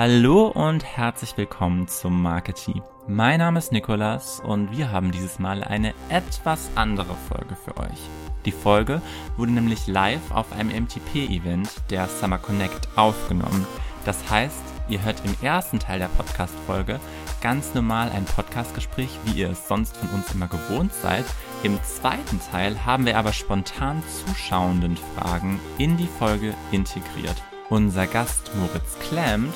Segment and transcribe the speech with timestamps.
[0.00, 2.82] Hallo und herzlich willkommen zum Marketing.
[3.08, 7.98] Mein Name ist Nikolas und wir haben dieses Mal eine etwas andere Folge für euch.
[8.44, 9.02] Die Folge
[9.36, 13.66] wurde nämlich live auf einem MTP-Event der Summer Connect aufgenommen.
[14.04, 17.00] Das heißt, ihr hört im ersten Teil der Podcast-Folge
[17.40, 21.24] ganz normal ein Podcastgespräch, wie ihr es sonst von uns immer gewohnt seid.
[21.64, 27.42] Im zweiten Teil haben wir aber spontan zuschauenden Fragen in die Folge integriert.
[27.68, 29.54] Unser Gast Moritz Klemmt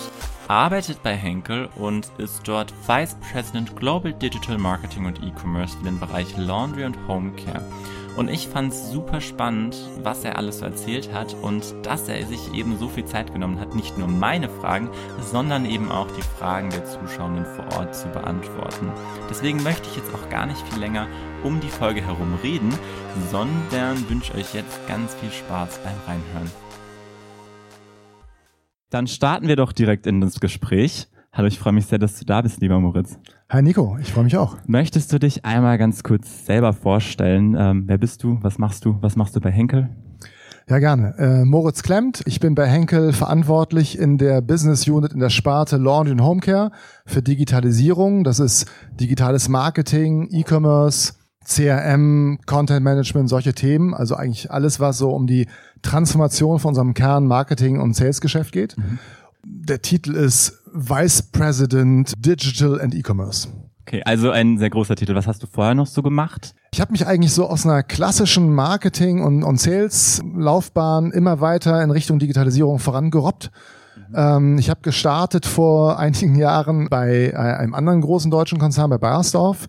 [0.48, 6.00] arbeitet bei Henkel und ist dort Vice President Global Digital Marketing und E-Commerce für den
[6.00, 7.64] Bereich Laundry und Home Care.
[8.16, 12.27] Und ich fand es super spannend, was er alles so erzählt hat und dass er
[12.27, 16.23] sich eben so viel Zeit genommen hat, nicht nur meine Fragen, sondern eben auch die
[16.38, 18.92] Fragen der Zuschauenden vor Ort zu beantworten.
[19.30, 21.06] Deswegen möchte ich jetzt auch gar nicht viel länger
[21.42, 22.72] um die Folge herum reden,
[23.30, 26.71] sondern wünsche euch jetzt ganz viel Spaß beim Reinhören.
[28.92, 31.08] Dann starten wir doch direkt in das Gespräch.
[31.32, 33.18] Hallo, ich freue mich sehr, dass du da bist, lieber Moritz.
[33.48, 34.58] Hi Nico, ich freue mich auch.
[34.66, 37.56] Möchtest du dich einmal ganz kurz selber vorstellen?
[37.58, 38.38] Ähm, wer bist du?
[38.42, 38.98] Was machst du?
[39.00, 39.88] Was machst du bei Henkel?
[40.68, 41.14] Ja, gerne.
[41.16, 42.20] Äh, Moritz Klemmt.
[42.26, 46.40] Ich bin bei Henkel verantwortlich in der Business Unit in der Sparte Laundry and Home
[46.40, 46.70] Care
[47.06, 48.24] für Digitalisierung.
[48.24, 48.70] Das ist
[49.00, 53.94] digitales Marketing, E-Commerce, CRM, Content Management, solche Themen.
[53.94, 55.46] Also eigentlich alles, was so um die
[55.82, 58.76] Transformation von unserem Kern Marketing und Salesgeschäft geht.
[58.76, 58.98] Mhm.
[59.44, 63.48] Der Titel ist Vice President Digital and E-Commerce.
[63.86, 65.14] Okay, also ein sehr großer Titel.
[65.16, 66.54] Was hast du vorher noch so gemacht?
[66.72, 71.90] Ich habe mich eigentlich so aus einer klassischen Marketing- und, und Sales-Laufbahn immer weiter in
[71.90, 73.50] Richtung Digitalisierung vorangerobbt.
[73.96, 74.14] Mhm.
[74.14, 78.98] Ähm, ich habe gestartet vor einigen Jahren bei äh, einem anderen großen deutschen Konzern, bei
[78.98, 79.66] Bayersdorf,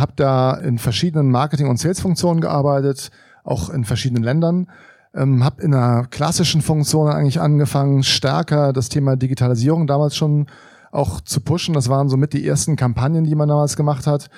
[0.00, 3.10] habe da in verschiedenen Marketing- und Sales-Funktionen gearbeitet,
[3.44, 4.68] auch in verschiedenen Ländern
[5.14, 10.46] ähm, habe in einer klassischen Funktion eigentlich angefangen, stärker das Thema Digitalisierung damals schon
[10.92, 11.74] auch zu pushen.
[11.74, 14.28] Das waren somit die ersten Kampagnen, die man damals gemacht hat.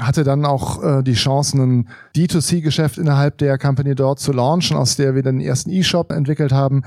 [0.00, 4.96] Hatte dann auch äh, die Chance, ein D2C-Geschäft innerhalb der Company dort zu launchen, aus
[4.96, 6.82] der wir den ersten E-Shop entwickelt haben.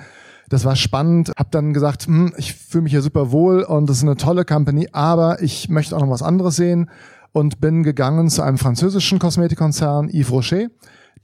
[0.50, 1.32] Das war spannend.
[1.38, 4.46] Hab dann gesagt, hm, ich fühle mich hier super wohl und das ist eine tolle
[4.46, 6.90] Company, aber ich möchte auch noch was anderes sehen
[7.34, 10.68] und bin gegangen zu einem französischen Kosmetikkonzern Yves Rocher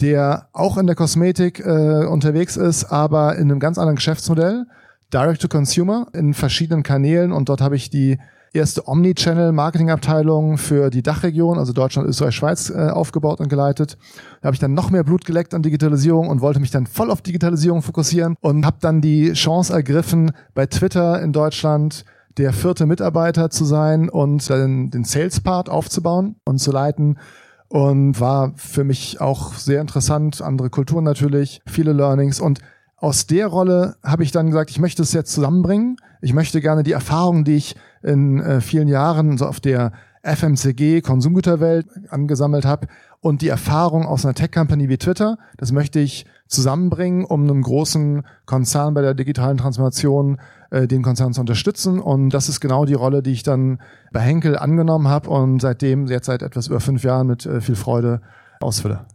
[0.02, 4.66] der auch in der Kosmetik äh, unterwegs ist, aber in einem ganz anderen Geschäftsmodell,
[5.14, 8.18] Direct to Consumer, in verschiedenen Kanälen und dort habe ich die
[8.54, 13.98] erste Omnichannel-Marketing-Abteilung für die Dachregion, also Deutschland, Österreich, Schweiz, äh, aufgebaut und geleitet.
[14.42, 17.12] Da habe ich dann noch mehr Blut geleckt an Digitalisierung und wollte mich dann voll
[17.12, 22.06] auf Digitalisierung fokussieren und habe dann die Chance ergriffen, bei Twitter in Deutschland
[22.40, 27.20] der vierte Mitarbeiter zu sein und den, den Sales-Part aufzubauen und zu leiten
[27.68, 30.42] und war für mich auch sehr interessant.
[30.42, 32.60] Andere Kulturen natürlich, viele Learnings und
[32.96, 35.98] aus der Rolle habe ich dann gesagt, ich möchte es jetzt zusammenbringen.
[36.22, 39.92] Ich möchte gerne die Erfahrungen, die ich in äh, vielen Jahren so auf der
[40.24, 42.88] FMCG Konsumgüterwelt angesammelt habe
[43.22, 48.24] und die Erfahrung aus einer Tech-Company wie Twitter, das möchte ich zusammenbringen, um einem großen
[48.46, 50.40] Konzern bei der digitalen Transformation
[50.72, 52.00] äh, den Konzern zu unterstützen.
[52.00, 53.80] Und das ist genau die Rolle, die ich dann
[54.12, 57.76] bei Henkel angenommen habe und seitdem, jetzt seit etwas über fünf Jahren mit äh, viel
[57.76, 58.22] Freude
[58.60, 59.06] ausfülle.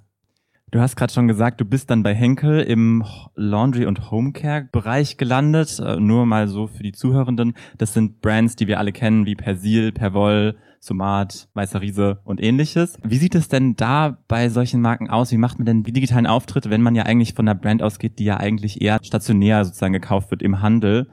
[0.75, 3.05] Du hast gerade schon gesagt, du bist dann bei Henkel im
[3.37, 5.79] Laundry- und Homecare-Bereich gelandet.
[5.79, 7.55] Äh, nur mal so für die Zuhörenden.
[7.79, 12.99] Das sind Brands, die wir alle kennen, wie Persil, Perwoll, Somat, Weißer Riese und ähnliches.
[13.05, 15.31] Wie sieht es denn da bei solchen Marken aus?
[15.31, 18.19] Wie macht man denn die digitalen Auftritte, wenn man ja eigentlich von einer Brand ausgeht,
[18.19, 21.09] die ja eigentlich eher stationär sozusagen gekauft wird im Handel?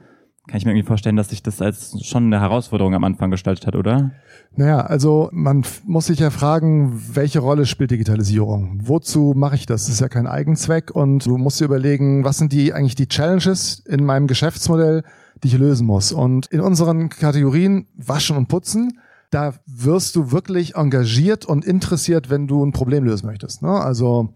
[0.48, 3.66] Kann ich mir irgendwie vorstellen, dass sich das als schon eine Herausforderung am Anfang gestaltet
[3.66, 4.10] hat, oder?
[4.56, 8.80] Naja, also man muss sich ja fragen, welche Rolle spielt Digitalisierung?
[8.82, 9.84] Wozu mache ich das?
[9.84, 13.06] Das ist ja kein Eigenzweck und du musst dir überlegen, was sind die eigentlich die
[13.08, 15.04] Challenges in meinem Geschäftsmodell,
[15.42, 16.10] die ich lösen muss?
[16.10, 18.98] Und in unseren Kategorien Waschen und Putzen,
[19.30, 23.62] da wirst du wirklich engagiert und interessiert, wenn du ein Problem lösen möchtest.
[23.62, 23.70] Ne?
[23.70, 24.34] Also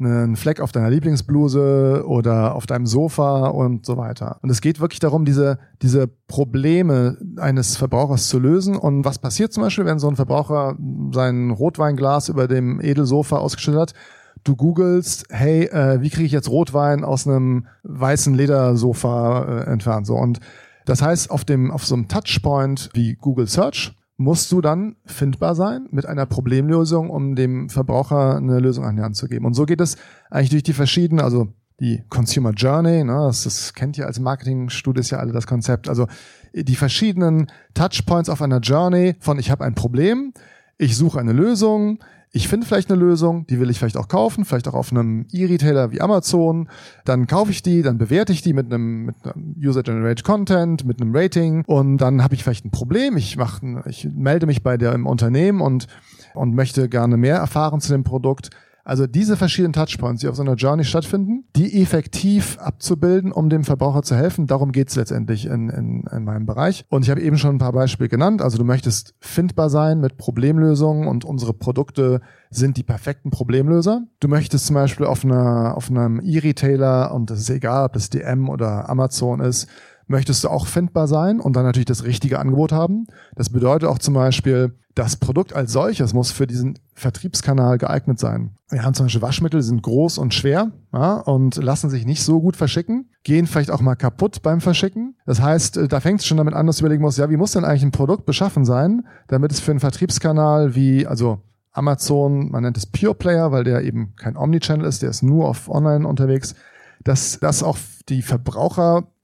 [0.00, 4.38] einen Fleck auf deiner Lieblingsbluse oder auf deinem Sofa und so weiter.
[4.42, 8.76] Und es geht wirklich darum, diese, diese Probleme eines Verbrauchers zu lösen.
[8.76, 10.76] Und was passiert zum Beispiel, wenn so ein Verbraucher
[11.12, 13.94] sein Rotweinglas über dem Edelsofa ausgeschüttet hat?
[14.42, 20.06] Du googelst, hey, äh, wie kriege ich jetzt Rotwein aus einem weißen Ledersofa äh, entfernt?
[20.06, 20.40] So und
[20.86, 25.54] das heißt, auf dem auf so einem Touchpoint wie Google Search musst du dann findbar
[25.54, 29.46] sein mit einer Problemlösung, um dem Verbraucher eine Lösung an die Hand zu geben.
[29.46, 29.96] Und so geht es
[30.28, 31.48] eigentlich durch die verschiedenen, also
[31.80, 36.06] die Consumer Journey, ne, das, das kennt ihr als Marketingstudies ja alle das Konzept, also
[36.52, 40.34] die verschiedenen Touchpoints auf einer Journey von ich habe ein Problem,
[40.76, 42.00] ich suche eine Lösung,
[42.32, 45.26] ich finde vielleicht eine Lösung, die will ich vielleicht auch kaufen, vielleicht auch auf einem
[45.32, 46.68] E-Retailer wie Amazon.
[47.04, 51.00] Dann kaufe ich die, dann bewerte ich die mit einem, mit einem User-Generated Content, mit
[51.00, 53.16] einem Rating und dann habe ich vielleicht ein Problem.
[53.16, 55.88] Ich mache, ich melde mich bei der im Unternehmen und
[56.34, 58.50] und möchte gerne mehr erfahren zu dem Produkt
[58.90, 63.62] also diese verschiedenen Touchpoints, die auf so einer Journey stattfinden, die effektiv abzubilden, um dem
[63.62, 66.84] Verbraucher zu helfen, darum geht's letztendlich in, in, in meinem Bereich.
[66.88, 68.42] Und ich habe eben schon ein paar Beispiele genannt.
[68.42, 72.20] Also du möchtest findbar sein mit Problemlösungen und unsere Produkte
[72.50, 74.02] sind die perfekten Problemlöser.
[74.18, 78.10] Du möchtest zum Beispiel auf, einer, auf einem E-Retailer, und das ist egal, ob das
[78.10, 79.68] DM oder Amazon ist,
[80.10, 83.06] möchtest du auch findbar sein und dann natürlich das richtige Angebot haben.
[83.36, 88.56] Das bedeutet auch zum Beispiel, das Produkt als solches muss für diesen Vertriebskanal geeignet sein.
[88.70, 92.24] Wir haben zum Beispiel Waschmittel, die sind groß und schwer ja, und lassen sich nicht
[92.24, 95.14] so gut verschicken, gehen vielleicht auch mal kaputt beim Verschicken.
[95.26, 97.36] Das heißt, äh, da fängt es schon damit an, dass du überlegen musst, ja, wie
[97.36, 101.38] muss denn eigentlich ein Produkt beschaffen sein, damit es für einen Vertriebskanal wie, also
[101.70, 105.48] Amazon, man nennt es Pure Player, weil der eben kein Omnichannel ist, der ist nur
[105.48, 106.56] auf Online unterwegs,
[107.04, 107.78] dass das auch
[108.08, 108.22] die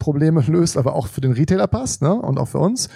[0.07, 2.15] Verbraucherprobleme löst, aber auch für den Retailer passt ne?
[2.15, 2.89] und auch für uns.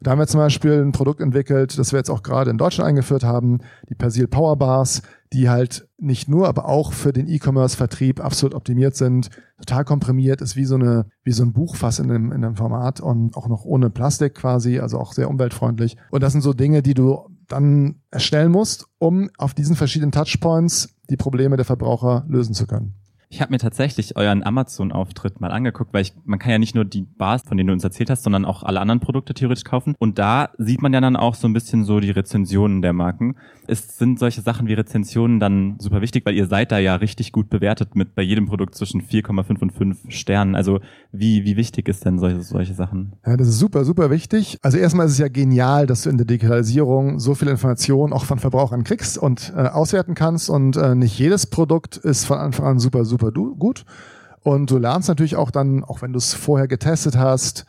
[0.00, 2.88] Da haben wir zum Beispiel ein Produkt entwickelt, das wir jetzt auch gerade in Deutschland
[2.88, 8.24] eingeführt haben, die Persil Power Bars, die halt nicht nur, aber auch für den E-Commerce-Vertrieb
[8.24, 9.28] absolut optimiert sind,
[9.58, 13.00] total komprimiert, ist wie so eine, wie so ein Buchfass in einem, in einem Format
[13.00, 15.96] und auch noch ohne Plastik quasi, also auch sehr umweltfreundlich.
[16.12, 20.94] Und das sind so Dinge, die du dann erstellen musst, um auf diesen verschiedenen Touchpoints
[21.10, 22.94] die Probleme der Verbraucher lösen zu können.
[23.30, 26.86] Ich habe mir tatsächlich euren Amazon-Auftritt mal angeguckt, weil ich, man kann ja nicht nur
[26.86, 29.94] die Bars, von denen du uns erzählt hast, sondern auch alle anderen Produkte theoretisch kaufen.
[29.98, 33.36] Und da sieht man ja dann auch so ein bisschen so die Rezensionen der Marken.
[33.66, 37.32] Es sind solche Sachen wie Rezensionen dann super wichtig, weil ihr seid da ja richtig
[37.32, 40.54] gut bewertet mit bei jedem Produkt zwischen 4,5 und 5 Sternen.
[40.54, 40.80] Also
[41.12, 43.12] wie, wie wichtig ist denn solche, solche Sachen?
[43.26, 44.56] Ja, das ist super, super wichtig.
[44.62, 48.24] Also erstmal ist es ja genial, dass du in der Digitalisierung so viel Informationen auch
[48.24, 50.48] von Verbrauchern kriegst und äh, auswerten kannst.
[50.48, 53.84] Und äh, nicht jedes Produkt ist von Anfang an super, super super gut.
[54.42, 57.66] Und du lernst natürlich auch dann, auch wenn du es vorher getestet hast,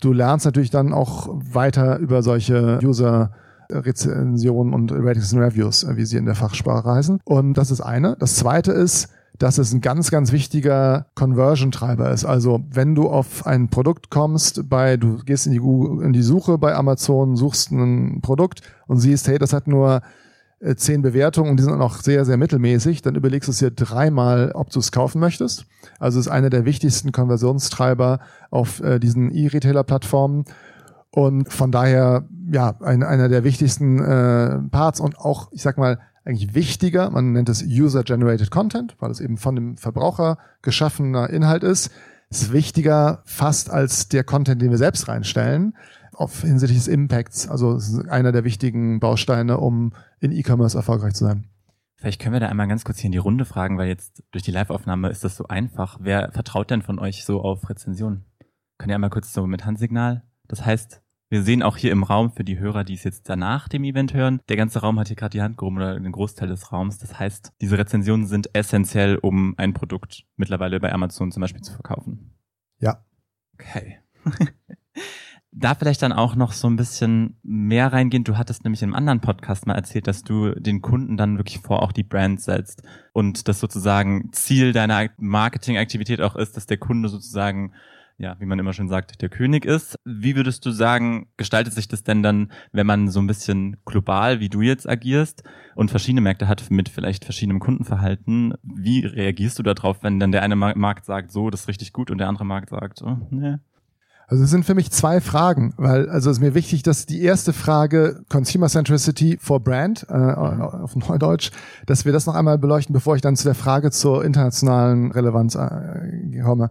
[0.00, 3.32] du lernst natürlich dann auch weiter über solche User
[3.70, 7.20] Rezensionen und Ratings and Reviews, wie sie in der Fachsprache heißen.
[7.24, 8.16] Und das ist eine.
[8.18, 9.08] Das zweite ist,
[9.38, 12.24] dass es ein ganz, ganz wichtiger Conversion-Treiber ist.
[12.24, 16.22] Also wenn du auf ein Produkt kommst, bei, du gehst in die, Google, in die
[16.22, 20.00] Suche bei Amazon, suchst ein Produkt und siehst, hey, das hat nur äh,
[20.76, 24.52] zehn Bewertungen und die sind auch sehr, sehr mittelmäßig, dann überlegst du es dir dreimal,
[24.52, 25.66] ob du es kaufen möchtest.
[25.98, 28.20] Also es ist einer der wichtigsten Konversionstreiber
[28.50, 30.44] auf äh, diesen E-Retailer-Plattformen.
[31.10, 35.98] Und von daher, ja, ein, einer der wichtigsten äh, Parts und auch, ich sag mal,
[36.24, 41.62] eigentlich wichtiger, man nennt es User-Generated Content, weil es eben von dem Verbraucher geschaffener Inhalt
[41.62, 41.90] ist,
[42.30, 45.74] ist wichtiger fast als der Content, den wir selbst reinstellen,
[46.16, 47.48] auf hinsichtlich des Impacts.
[47.48, 51.48] Also es ist einer der wichtigen Bausteine, um in E-Commerce erfolgreich zu sein.
[51.96, 54.44] Vielleicht können wir da einmal ganz kurz hier in die Runde fragen, weil jetzt durch
[54.44, 55.98] die Live-Aufnahme ist das so einfach.
[56.00, 58.24] Wer vertraut denn von euch so auf Rezensionen?
[58.78, 60.22] Könnt ihr einmal kurz so mit Handsignal?
[60.46, 63.68] Das heißt, wir sehen auch hier im Raum für die Hörer, die es jetzt danach
[63.68, 66.48] dem Event hören, der ganze Raum hat hier gerade die Hand gehoben oder den Großteil
[66.48, 66.98] des Raums.
[66.98, 71.72] Das heißt, diese Rezensionen sind essentiell, um ein Produkt mittlerweile bei Amazon zum Beispiel zu
[71.72, 72.34] verkaufen.
[72.78, 73.04] Ja.
[73.54, 73.98] Okay.
[75.58, 78.24] da vielleicht dann auch noch so ein bisschen mehr reingehen.
[78.24, 81.82] Du hattest nämlich im anderen Podcast mal erzählt, dass du den Kunden dann wirklich vor
[81.82, 82.82] auch die Brand setzt
[83.14, 87.72] und das sozusagen Ziel deiner Marketingaktivität auch ist, dass der Kunde sozusagen
[88.18, 89.98] ja, wie man immer schon sagt, der König ist.
[90.06, 94.40] Wie würdest du sagen, gestaltet sich das denn dann, wenn man so ein bisschen global,
[94.40, 95.42] wie du jetzt agierst
[95.74, 98.54] und verschiedene Märkte hat mit vielleicht verschiedenem Kundenverhalten?
[98.62, 102.10] Wie reagierst du darauf, wenn dann der eine Markt sagt, so, das ist richtig gut
[102.10, 103.56] und der andere Markt sagt, oh, nee,
[104.28, 107.22] also es sind für mich zwei Fragen, weil also es ist mir wichtig, dass die
[107.22, 111.52] erste Frage Consumer Centricity for Brand äh, auf Neudeutsch,
[111.86, 115.54] dass wir das noch einmal beleuchten, bevor ich dann zu der Frage zur internationalen Relevanz
[115.54, 116.70] äh, komme.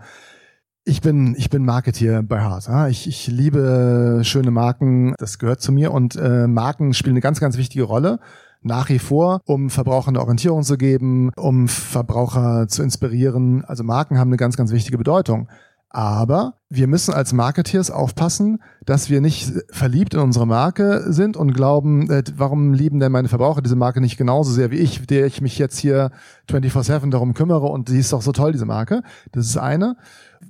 [0.83, 2.67] Ich bin ich bin Marketeer bei Hart.
[2.67, 2.89] Ja?
[2.89, 7.39] Ich, ich liebe schöne Marken, das gehört zu mir und äh, Marken spielen eine ganz
[7.39, 8.19] ganz wichtige Rolle
[8.63, 13.63] nach wie vor, um Verbrauchern eine Orientierung zu geben, um Verbraucher zu inspirieren.
[13.63, 15.47] Also Marken haben eine ganz ganz wichtige Bedeutung.
[15.95, 21.53] Aber wir müssen als Marketeers aufpassen, dass wir nicht verliebt in unsere Marke sind und
[21.53, 25.25] glauben, äh, warum lieben denn meine Verbraucher diese Marke nicht genauso sehr wie ich, der
[25.25, 26.11] ich mich jetzt hier
[26.49, 29.03] 24-7 darum kümmere und die ist doch so toll, diese Marke.
[29.31, 29.95] Das ist eine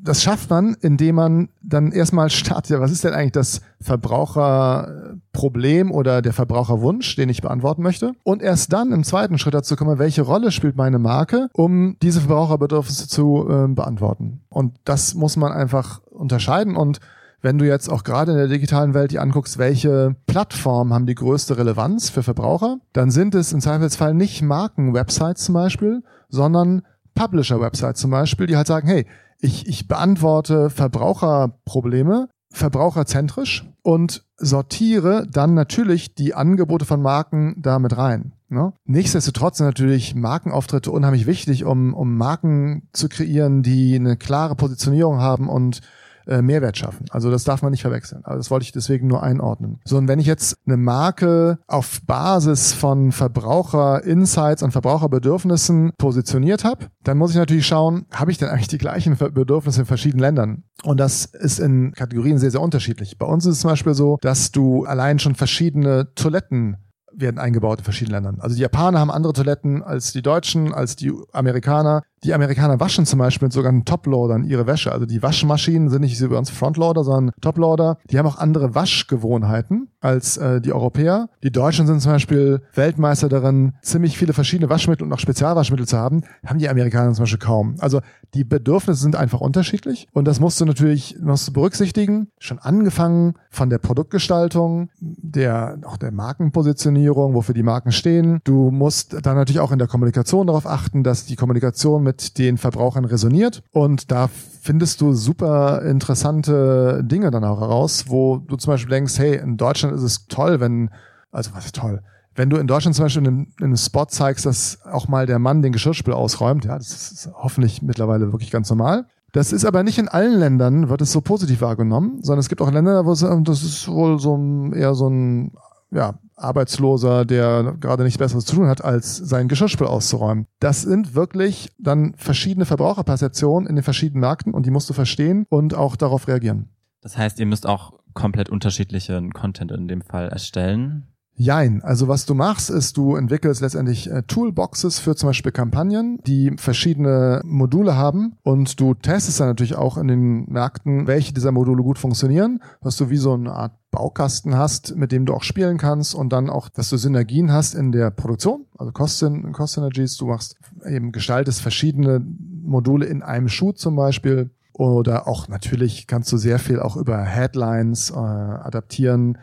[0.04, 6.22] das schafft man, indem man dann erstmal startet, was ist denn eigentlich das Verbraucherproblem oder
[6.22, 8.14] der Verbraucherwunsch, den ich beantworten möchte?
[8.24, 12.22] Und erst dann im zweiten Schritt dazu kommen, welche Rolle spielt meine Marke, um diese
[12.22, 14.42] Verbraucherbedürfnisse zu äh, beantworten.
[14.50, 17.00] Und das muss man einfach unterscheiden und
[17.46, 21.14] wenn du jetzt auch gerade in der digitalen Welt die anguckst, welche Plattformen haben die
[21.14, 26.82] größte Relevanz für Verbraucher, dann sind es im Zweifelsfall nicht Marken-Websites zum Beispiel, sondern
[27.14, 29.06] Publisher-Websites zum Beispiel, die halt sagen, hey,
[29.46, 38.32] ich, ich beantworte Verbraucherprobleme verbraucherzentrisch und sortiere dann natürlich die Angebote von Marken damit rein.
[38.48, 38.74] Ne?
[38.86, 45.20] Nichtsdestotrotz sind natürlich Markenauftritte unheimlich wichtig, um, um Marken zu kreieren, die eine klare Positionierung
[45.20, 45.82] haben und
[46.28, 47.06] äh, Mehrwert schaffen.
[47.10, 48.22] Also das darf man nicht verwechseln.
[48.24, 49.80] Also das wollte ich deswegen nur einordnen.
[49.86, 56.88] So, und wenn ich jetzt eine Marke auf Basis von Verbraucher-Insights und Verbraucherbedürfnissen positioniert habe,
[57.04, 60.64] dann muss ich natürlich schauen, habe ich denn eigentlich die gleichen Bedürfnisse in verschiedenen Ländern?
[60.84, 63.18] Und das ist in Kategorien sehr, sehr unterschiedlich.
[63.18, 66.78] Bei uns ist es zum Beispiel so, dass du allein schon verschiedene Toiletten
[67.18, 68.42] werden eingebaut in verschiedenen Ländern.
[68.42, 72.04] Also die Japaner haben andere Toiletten als die Deutschen, als die Amerikaner.
[72.24, 74.92] Die Amerikaner waschen zum Beispiel mit sogenannten Toploadern ihre Wäsche.
[74.92, 78.00] Also die Waschmaschinen sind nicht bei uns Frontloader, sondern Toploader.
[78.10, 81.30] Die haben auch andere Waschgewohnheiten als äh, die Europäer.
[81.44, 85.98] Die Deutschen sind zum Beispiel Weltmeister darin, ziemlich viele verschiedene Waschmittel und auch Spezialwaschmittel zu
[85.98, 86.24] haben.
[86.46, 87.76] Haben die Amerikaner zum Beispiel kaum.
[87.80, 88.02] Also
[88.34, 92.30] die Bedürfnisse sind einfach unterschiedlich und das musst du natürlich musst du berücksichtigen.
[92.40, 98.40] Schon angefangen von der Produktgestaltung, der auch der Markenpositionierung, wofür die Marken stehen.
[98.44, 102.58] Du musst dann natürlich auch in der Kommunikation darauf achten, dass die Kommunikation mit den
[102.58, 103.64] Verbrauchern resoniert.
[103.72, 104.30] Und da
[104.62, 109.58] findest du super interessante Dinge dann auch heraus, wo du zum Beispiel denkst, hey, in
[109.58, 110.90] Deutschland ist es toll, wenn,
[111.32, 112.02] also was ist toll?
[112.34, 115.62] Wenn du in Deutschland zum Beispiel in einem Spot zeigst, dass auch mal der Mann
[115.62, 119.06] den Geschirrspül ausräumt, ja, das ist hoffentlich mittlerweile wirklich ganz normal.
[119.32, 122.62] Das ist aber nicht in allen Ländern, wird es so positiv wahrgenommen, sondern es gibt
[122.62, 125.52] auch Länder, wo es, das ist wohl so ein, eher so ein
[125.92, 130.48] ja, Arbeitsloser, der gerade nichts Besseres zu tun hat, als sein Geschirrspül auszuräumen.
[130.60, 135.46] Das sind wirklich dann verschiedene Verbraucherperzeptionen in den verschiedenen Märkten und die musst du verstehen
[135.50, 136.70] und auch darauf reagieren.
[137.02, 141.08] Das heißt, ihr müsst auch komplett unterschiedlichen Content in dem Fall erstellen.
[141.38, 141.84] Jein.
[141.84, 146.54] Also was du machst, ist, du entwickelst letztendlich äh, Toolboxes für zum Beispiel Kampagnen, die
[146.56, 151.84] verschiedene Module haben und du testest dann natürlich auch in den Märkten, welche dieser Module
[151.84, 155.78] gut funktionieren, dass du wie so eine Art Baukasten hast, mit dem du auch spielen
[155.78, 160.16] kannst und dann auch, dass du Synergien hast in der Produktion, also Cost, Cost Synergies.
[160.16, 162.26] Du machst eben gestaltest verschiedene
[162.64, 167.18] Module in einem Schuh zum Beispiel oder auch natürlich kannst du sehr viel auch über
[167.24, 169.38] Headlines äh, adaptieren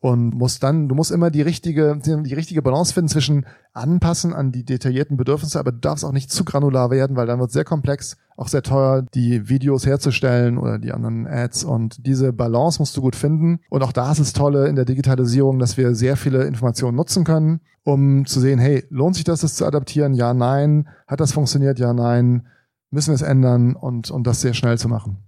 [0.00, 4.52] und musst dann, du musst immer die richtige, die richtige Balance finden zwischen anpassen an
[4.52, 7.54] die detaillierten Bedürfnisse, aber du darfst auch nicht zu granular werden, weil dann wird es
[7.54, 12.80] sehr komplex, auch sehr teuer, die Videos herzustellen oder die anderen Ads und diese Balance
[12.80, 13.60] musst du gut finden.
[13.70, 17.24] Und auch da ist es tolle in der Digitalisierung, dass wir sehr viele Informationen nutzen
[17.24, 20.14] können, um zu sehen, hey, lohnt sich das, das zu adaptieren?
[20.14, 20.88] Ja, nein.
[21.08, 21.80] Hat das funktioniert?
[21.80, 22.46] Ja, nein.
[22.90, 25.27] Müssen wir es ändern und, und das sehr schnell zu machen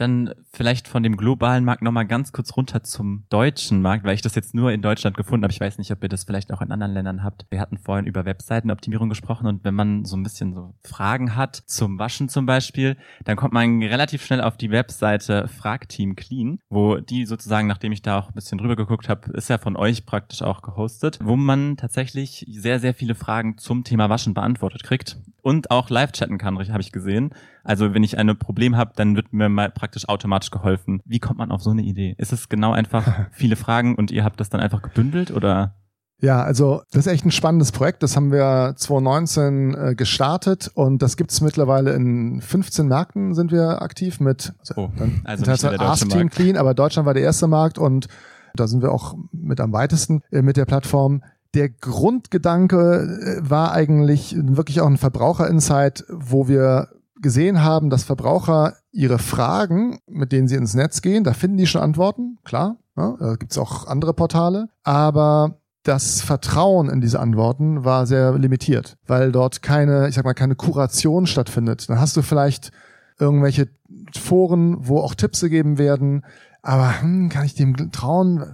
[0.00, 4.22] dann vielleicht von dem globalen Markt nochmal ganz kurz runter zum deutschen Markt, weil ich
[4.22, 5.52] das jetzt nur in Deutschland gefunden habe.
[5.52, 7.46] Ich weiß nicht, ob ihr das vielleicht auch in anderen Ländern habt.
[7.50, 11.56] Wir hatten vorhin über Webseitenoptimierung gesprochen und wenn man so ein bisschen so Fragen hat
[11.66, 16.96] zum Waschen zum Beispiel, dann kommt man relativ schnell auf die Webseite Fragteam Clean, wo
[16.96, 20.06] die sozusagen, nachdem ich da auch ein bisschen drüber geguckt habe, ist ja von euch
[20.06, 25.18] praktisch auch gehostet, wo man tatsächlich sehr, sehr viele Fragen zum Thema Waschen beantwortet kriegt
[25.48, 27.30] und auch live chatten kann, habe ich gesehen.
[27.64, 31.00] Also wenn ich ein Problem habe, dann wird mir mal praktisch automatisch geholfen.
[31.06, 32.14] Wie kommt man auf so eine Idee?
[32.18, 35.74] Ist es genau einfach viele Fragen und ihr habt das dann einfach gebündelt oder?
[36.20, 38.02] Ja, also das ist echt ein spannendes Projekt.
[38.02, 43.50] Das haben wir 2019 äh, gestartet und das gibt es mittlerweile in 15 Märkten sind
[43.50, 44.52] wir aktiv mit.
[44.58, 44.90] Also, oh,
[45.24, 48.08] also der Ask Team Clean, aber Deutschland war der erste Markt und
[48.54, 51.22] da sind wir auch mit am weitesten äh, mit der Plattform.
[51.54, 56.88] Der Grundgedanke äh, war eigentlich wirklich auch ein Verbraucherinsight, wo wir
[57.20, 61.66] gesehen haben, dass Verbraucher ihre Fragen, mit denen sie ins Netz gehen, da finden die
[61.66, 62.76] schon Antworten, klar.
[62.96, 68.36] Ja, da gibt es auch andere Portale, aber das Vertrauen in diese Antworten war sehr
[68.36, 71.88] limitiert, weil dort keine, ich sag mal, keine Kuration stattfindet.
[71.88, 72.72] Dann hast du vielleicht
[73.18, 73.68] irgendwelche
[74.16, 76.24] Foren, wo auch Tipps gegeben werden,
[76.68, 78.44] aber hm, kann ich dem trauen?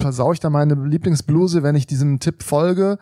[0.00, 2.98] Versau ich da meine Lieblingsbluse, wenn ich diesem Tipp folge?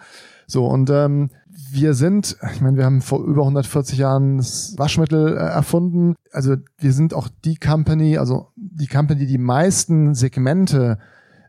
[0.46, 1.30] So, und ähm,
[1.70, 6.14] wir sind, ich meine, wir haben vor über 140 Jahren das Waschmittel äh, erfunden.
[6.30, 10.98] Also wir sind auch die Company, also die Company, die die meisten Segmente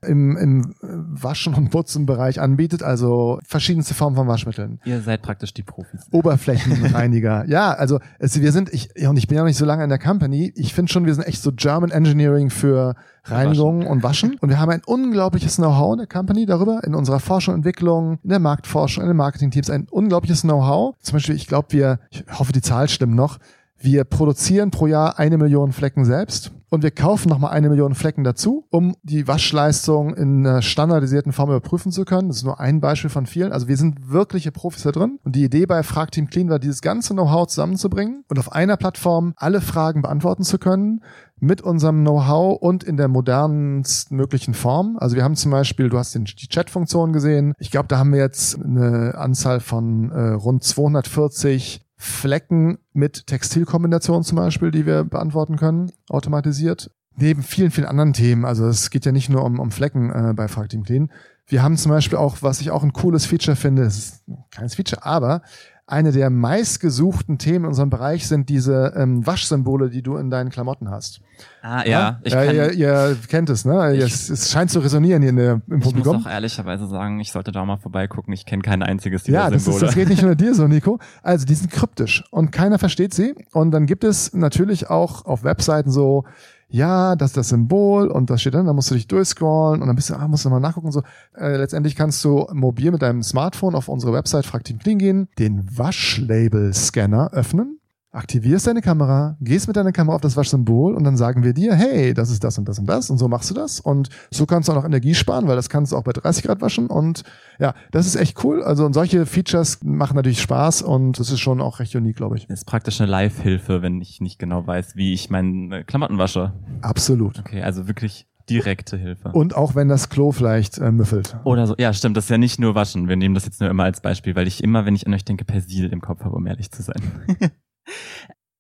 [0.06, 4.80] im, im Waschen- und Putzenbereich anbietet, also verschiedenste Formen von Waschmitteln.
[4.86, 6.08] Ihr seid praktisch die Profis.
[6.12, 7.46] Oberflächenreiniger.
[7.48, 9.84] ja, also es, wir sind, ich, ja, und ich bin ja noch nicht so lange
[9.84, 13.92] in der Company, ich finde schon, wir sind echt so German Engineering für Reinigung Waschen.
[13.92, 14.38] und Waschen.
[14.40, 18.20] Und wir haben ein unglaubliches Know-how in der Company darüber, in unserer Forschung und Entwicklung,
[18.24, 20.96] in der Marktforschung, in den Marketingteams, ein unglaubliches Know-how.
[21.00, 23.38] Zum Beispiel, ich glaube, wir, ich hoffe, die Zahl stimmt noch,
[23.84, 28.24] Wir produzieren pro Jahr eine Million Flecken selbst und wir kaufen nochmal eine Million Flecken
[28.24, 32.28] dazu, um die Waschleistung in einer standardisierten Form überprüfen zu können.
[32.28, 33.52] Das ist nur ein Beispiel von vielen.
[33.52, 35.20] Also wir sind wirkliche Profis da drin.
[35.24, 38.78] Und die Idee bei Frag Team Clean war, dieses ganze Know-how zusammenzubringen und auf einer
[38.78, 41.02] Plattform alle Fragen beantworten zu können
[41.40, 44.98] mit unserem Know-how und in der modernsten möglichen Form.
[45.00, 47.54] Also wir haben zum Beispiel, du hast den, die Chat-Funktion gesehen.
[47.58, 54.24] Ich glaube, da haben wir jetzt eine Anzahl von äh, rund 240 Flecken mit Textilkombinationen
[54.24, 56.90] zum Beispiel, die wir beantworten können, automatisiert.
[57.16, 58.44] Neben vielen, vielen anderen Themen.
[58.44, 61.12] Also es geht ja nicht nur um, um Flecken äh, bei Frag Team Clean.
[61.46, 64.44] Wir haben zum Beispiel auch, was ich auch ein cooles Feature finde, es ist ein
[64.50, 65.44] kleines Feature, aber
[65.92, 70.50] eine der meistgesuchten Themen in unserem Bereich sind diese ähm, Waschsymbole, die du in deinen
[70.50, 71.22] Klamotten hast.
[71.62, 72.20] Ah, ja.
[72.24, 73.96] Ich ja, ihr, ihr kennt es, ne?
[73.96, 76.14] Ich, es, es scheint zu resonieren hier in der, im Publikum.
[76.14, 78.34] Ich muss auch ehrlicherweise sagen, ich sollte da mal vorbeigucken.
[78.34, 79.82] Ich kenne kein einziges dieser ja, das Symbole.
[79.82, 81.00] Ja, das geht nicht nur dir so, Nico.
[81.24, 83.36] Also, die sind kryptisch und keiner versteht sie.
[83.52, 86.24] Und dann gibt es natürlich auch auf Webseiten so
[86.72, 89.88] ja, das ist das Symbol und das steht dann, da musst du dich durchscrollen und
[89.88, 90.92] dann bist du, ah, musst du mal nachgucken.
[90.92, 91.04] So,
[91.36, 95.66] äh, letztendlich kannst du mobil mit deinem Smartphone auf unsere Website Fraktim Clean gehen, den
[95.78, 97.81] Waschlabel-Scanner öffnen
[98.12, 101.74] aktivierst deine Kamera, gehst mit deiner Kamera auf das Waschsymbol und dann sagen wir dir,
[101.74, 104.46] hey, das ist das und das und das und so machst du das und so
[104.46, 106.88] kannst du auch noch Energie sparen, weil das kannst du auch bei 30 Grad waschen
[106.88, 107.24] und
[107.60, 108.64] ja, das ist echt cool.
[108.64, 112.38] Also und solche Features machen natürlich Spaß und das ist schon auch recht unique, glaube
[112.38, 112.48] ich.
[112.48, 116.54] Das ist praktisch eine Live-Hilfe, wenn ich nicht genau weiß, wie ich meine Klamotten wasche.
[116.82, 117.40] Absolut.
[117.40, 119.30] Okay, also wirklich direkte Hilfe.
[119.30, 121.38] Und auch wenn das Klo vielleicht äh, müffelt.
[121.46, 121.76] Oder so.
[121.78, 122.18] Ja, stimmt.
[122.18, 123.08] Das ist ja nicht nur waschen.
[123.08, 125.24] Wir nehmen das jetzt nur immer als Beispiel, weil ich immer, wenn ich an euch
[125.24, 127.02] denke, Persil im Kopf habe, um ehrlich zu sein.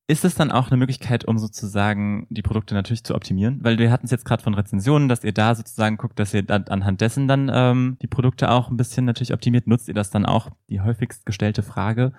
[0.07, 3.59] Ist es dann auch eine Möglichkeit, um sozusagen die Produkte natürlich zu optimieren?
[3.61, 6.43] Weil wir hatten es jetzt gerade von Rezensionen, dass ihr da sozusagen guckt, dass ihr
[6.43, 9.67] dann anhand dessen dann ähm, die Produkte auch ein bisschen natürlich optimiert.
[9.67, 12.11] Nutzt ihr das dann auch, die häufigst gestellte Frage,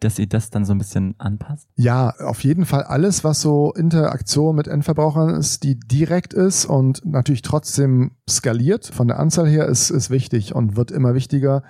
[0.00, 1.68] dass ihr das dann so ein bisschen anpasst?
[1.76, 7.06] Ja, auf jeden Fall alles, was so Interaktion mit Endverbrauchern ist, die direkt ist und
[7.06, 11.62] natürlich trotzdem skaliert von der Anzahl her, ist, ist wichtig und wird immer wichtiger.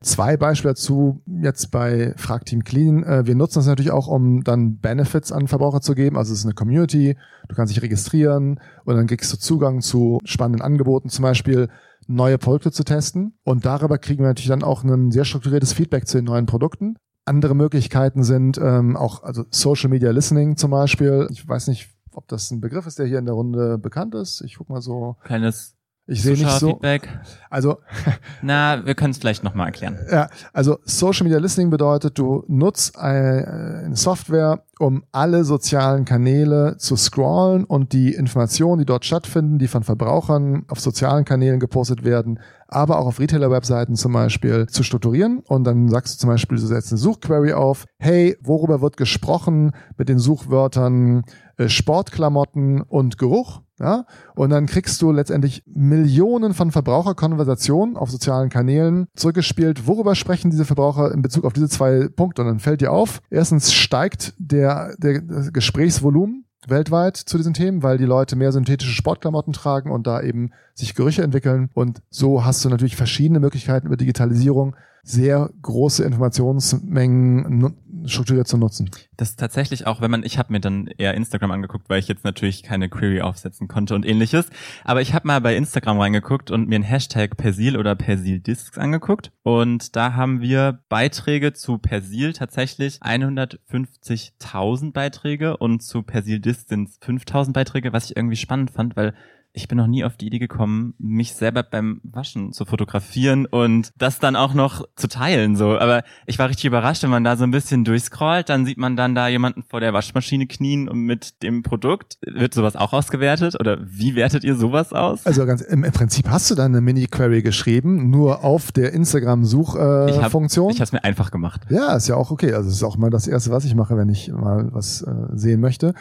[0.00, 3.02] Zwei Beispiele dazu jetzt bei Frag Team Clean.
[3.02, 6.16] Äh, wir nutzen das natürlich auch, um dann Benefits an Verbraucher zu geben.
[6.16, 7.16] Also es ist eine Community,
[7.48, 11.68] du kannst dich registrieren und dann kriegst du Zugang zu spannenden Angeboten, zum Beispiel
[12.06, 13.38] neue Produkte zu testen.
[13.44, 16.96] Und darüber kriegen wir natürlich dann auch ein sehr strukturiertes Feedback zu den neuen Produkten.
[17.24, 21.28] Andere Möglichkeiten sind ähm, auch also Social Media Listening zum Beispiel.
[21.30, 24.40] Ich weiß nicht, ob das ein Begriff ist, der hier in der Runde bekannt ist.
[24.40, 25.16] Ich guck mal so.
[25.24, 25.77] Kleines
[26.08, 26.70] ich sehe nicht so.
[26.70, 27.08] Feedback.
[27.50, 27.80] Also.
[28.42, 29.98] Na, wir können es vielleicht nochmal erklären.
[30.10, 36.96] Ja, also Social Media Listening bedeutet, du nutzt eine Software, um alle sozialen Kanäle zu
[36.96, 42.40] scrollen und die Informationen, die dort stattfinden, die von Verbrauchern auf sozialen Kanälen gepostet werden,
[42.68, 45.40] aber auch auf Retailer-Webseiten zum Beispiel zu strukturieren.
[45.40, 49.72] Und dann sagst du zum Beispiel, du setzt eine Suchquery auf, hey, worüber wird gesprochen
[49.96, 51.24] mit den Suchwörtern
[51.56, 53.62] äh, Sportklamotten und Geruch?
[53.80, 54.04] Ja?
[54.34, 59.86] Und dann kriegst du letztendlich Millionen von Verbraucherkonversationen auf sozialen Kanälen zurückgespielt.
[59.86, 62.42] Worüber sprechen diese Verbraucher in Bezug auf diese zwei Punkte?
[62.42, 64.67] Und dann fällt dir auf, erstens steigt der,
[64.98, 70.20] der Gesprächsvolumen weltweit zu diesen Themen, weil die Leute mehr synthetische Sportklamotten tragen und da
[70.20, 71.70] eben sich Gerüche entwickeln.
[71.74, 77.74] Und so hast du natürlich verschiedene Möglichkeiten über Digitalisierung sehr große Informationsmengen
[78.06, 78.90] strukturiert zu nutzen.
[79.16, 82.08] Das ist tatsächlich auch, wenn man, ich habe mir dann eher Instagram angeguckt, weil ich
[82.08, 84.50] jetzt natürlich keine Query aufsetzen konnte und ähnliches.
[84.84, 88.78] Aber ich habe mal bei Instagram reingeguckt und mir einen Hashtag Persil oder Persil Discs
[88.78, 89.32] angeguckt.
[89.42, 96.90] Und da haben wir Beiträge zu Persil tatsächlich 150.000 Beiträge und zu Persil Discs sind
[96.90, 99.14] 5.000 Beiträge, was ich irgendwie spannend fand, weil
[99.52, 103.90] ich bin noch nie auf die Idee gekommen, mich selber beim Waschen zu fotografieren und
[103.96, 105.78] das dann auch noch zu teilen, so.
[105.78, 108.96] Aber ich war richtig überrascht, wenn man da so ein bisschen durchscrollt, dann sieht man
[108.96, 112.18] dann da jemanden vor der Waschmaschine knien und mit dem Produkt.
[112.24, 115.26] Wird sowas auch ausgewertet oder wie wertet ihr sowas aus?
[115.26, 120.68] Also ganz, im, Prinzip hast du dann eine Mini-Query geschrieben, nur auf der Instagram-Suchfunktion.
[120.68, 121.62] Äh, ich habe hab's mir einfach gemacht.
[121.70, 122.52] Ja, ist ja auch okay.
[122.52, 125.12] Also es ist auch mal das Erste, was ich mache, wenn ich mal was äh,
[125.34, 125.94] sehen möchte.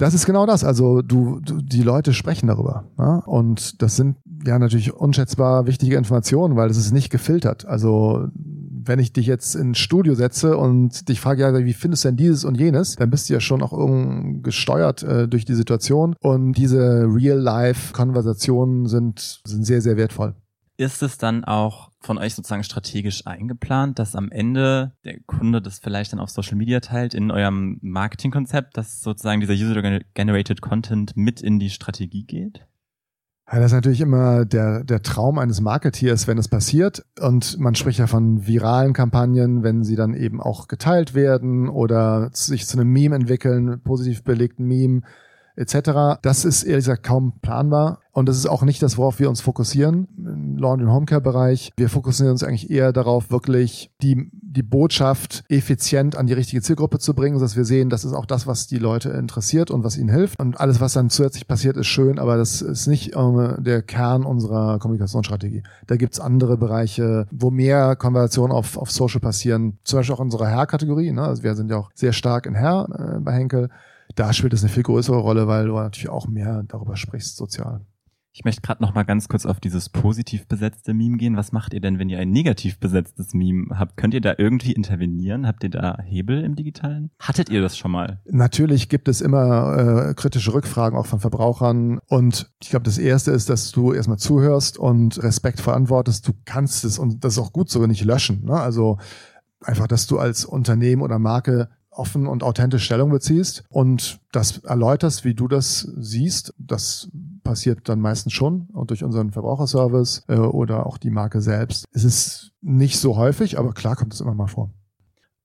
[0.00, 0.64] Das ist genau das.
[0.64, 2.84] Also du, du die Leute sprechen darüber.
[2.98, 3.16] Ja?
[3.26, 7.66] Und das sind ja natürlich unschätzbar wichtige Informationen, weil es ist nicht gefiltert.
[7.66, 12.08] Also wenn ich dich jetzt ins Studio setze und dich frage, ja, wie findest du
[12.08, 15.54] denn dieses und jenes, dann bist du ja schon auch irgendwie gesteuert äh, durch die
[15.54, 16.16] Situation.
[16.18, 20.34] Und diese Real-Life-Konversationen sind, sind sehr, sehr wertvoll.
[20.80, 25.78] Ist es dann auch von euch sozusagen strategisch eingeplant, dass am Ende der Kunde das
[25.78, 31.42] vielleicht dann auf Social Media teilt in eurem Marketingkonzept, dass sozusagen dieser User-Generated Content mit
[31.42, 32.66] in die Strategie geht?
[33.52, 37.04] Ja, das ist natürlich immer der, der Traum eines Marketeers, wenn es passiert.
[37.20, 42.30] Und man spricht ja von viralen Kampagnen, wenn sie dann eben auch geteilt werden oder
[42.32, 45.02] sich zu einem Meme entwickeln, positiv belegten Meme
[45.60, 46.20] etc.
[46.22, 49.40] Das ist ehrlich gesagt kaum planbar und das ist auch nicht das, worauf wir uns
[49.40, 51.72] fokussieren im Laundry und Homecare Bereich.
[51.76, 56.98] Wir fokussieren uns eigentlich eher darauf, wirklich die, die Botschaft effizient an die richtige Zielgruppe
[56.98, 59.96] zu bringen, dass wir sehen, das ist auch das, was die Leute interessiert und was
[59.96, 60.40] ihnen hilft.
[60.40, 64.24] Und alles, was dann zusätzlich passiert, ist schön, aber das ist nicht ähm, der Kern
[64.24, 65.62] unserer Kommunikationsstrategie.
[65.86, 69.78] Da gibt's andere Bereiche, wo mehr Konversationen auf, auf Social passieren.
[69.84, 71.12] Zum Beispiel auch unsere Hair-Kategorie.
[71.12, 71.22] Ne?
[71.22, 73.70] Also wir sind ja auch sehr stark in Hair äh, bei Henkel
[74.14, 77.86] da spielt es eine viel größere Rolle, weil du natürlich auch mehr darüber sprichst sozial.
[78.32, 81.36] Ich möchte gerade noch mal ganz kurz auf dieses positiv besetzte Meme gehen.
[81.36, 83.96] Was macht ihr denn, wenn ihr ein negativ besetztes Meme habt?
[83.96, 85.48] Könnt ihr da irgendwie intervenieren?
[85.48, 87.10] Habt ihr da Hebel im Digitalen?
[87.18, 88.20] Hattet ihr das schon mal?
[88.26, 91.98] Natürlich gibt es immer äh, kritische Rückfragen auch von Verbrauchern.
[92.06, 96.28] Und ich glaube, das Erste ist, dass du erstmal zuhörst und Respekt verantwortest.
[96.28, 98.44] Du kannst es, und das ist auch gut so, nicht löschen.
[98.44, 98.52] Ne?
[98.52, 98.98] Also
[99.60, 105.24] einfach, dass du als Unternehmen oder Marke offen und authentisch Stellung beziehst und das erläuterst,
[105.24, 106.54] wie du das siehst.
[106.58, 107.10] Das
[107.42, 111.86] passiert dann meistens schon und durch unseren Verbraucherservice äh, oder auch die Marke selbst.
[111.92, 114.70] Es ist nicht so häufig, aber klar kommt es immer mal vor.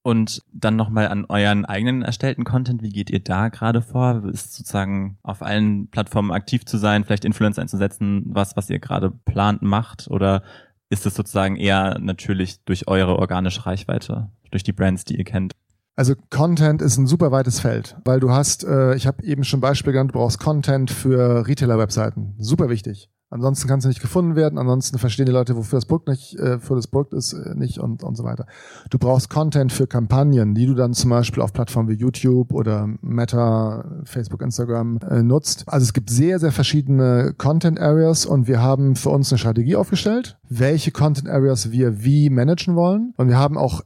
[0.04, 2.84] Und dann nochmal an euren eigenen erstellten Content.
[2.84, 4.24] Wie geht ihr da gerade vor?
[4.32, 9.10] Ist sozusagen auf allen Plattformen aktiv zu sein, vielleicht Influencer einzusetzen, was, was ihr gerade
[9.10, 10.08] plant, macht?
[10.08, 10.44] Oder
[10.90, 15.54] ist es sozusagen eher natürlich durch eure organische Reichweite, durch die Brands, die ihr kennt?
[15.98, 19.62] Also Content ist ein super weites Feld, weil du hast, äh, ich habe eben schon
[19.62, 22.36] Beispiel genannt, du brauchst Content für Retailer-Webseiten.
[22.38, 23.10] Super wichtig.
[23.30, 26.60] Ansonsten kannst du nicht gefunden werden, ansonsten verstehen die Leute, wofür das Produkt nicht, äh,
[26.60, 28.46] für das Produkt ist, äh, nicht und, und so weiter.
[28.92, 32.88] Du brauchst Content für Kampagnen, die du dann zum Beispiel auf Plattformen wie YouTube oder
[33.02, 35.64] Meta, Facebook, Instagram äh, nutzt.
[35.68, 39.76] Also es gibt sehr, sehr verschiedene Content Areas und wir haben für uns eine Strategie
[39.76, 43.14] aufgestellt, welche Content Areas wir wie managen wollen.
[43.18, 43.82] Und wir haben auch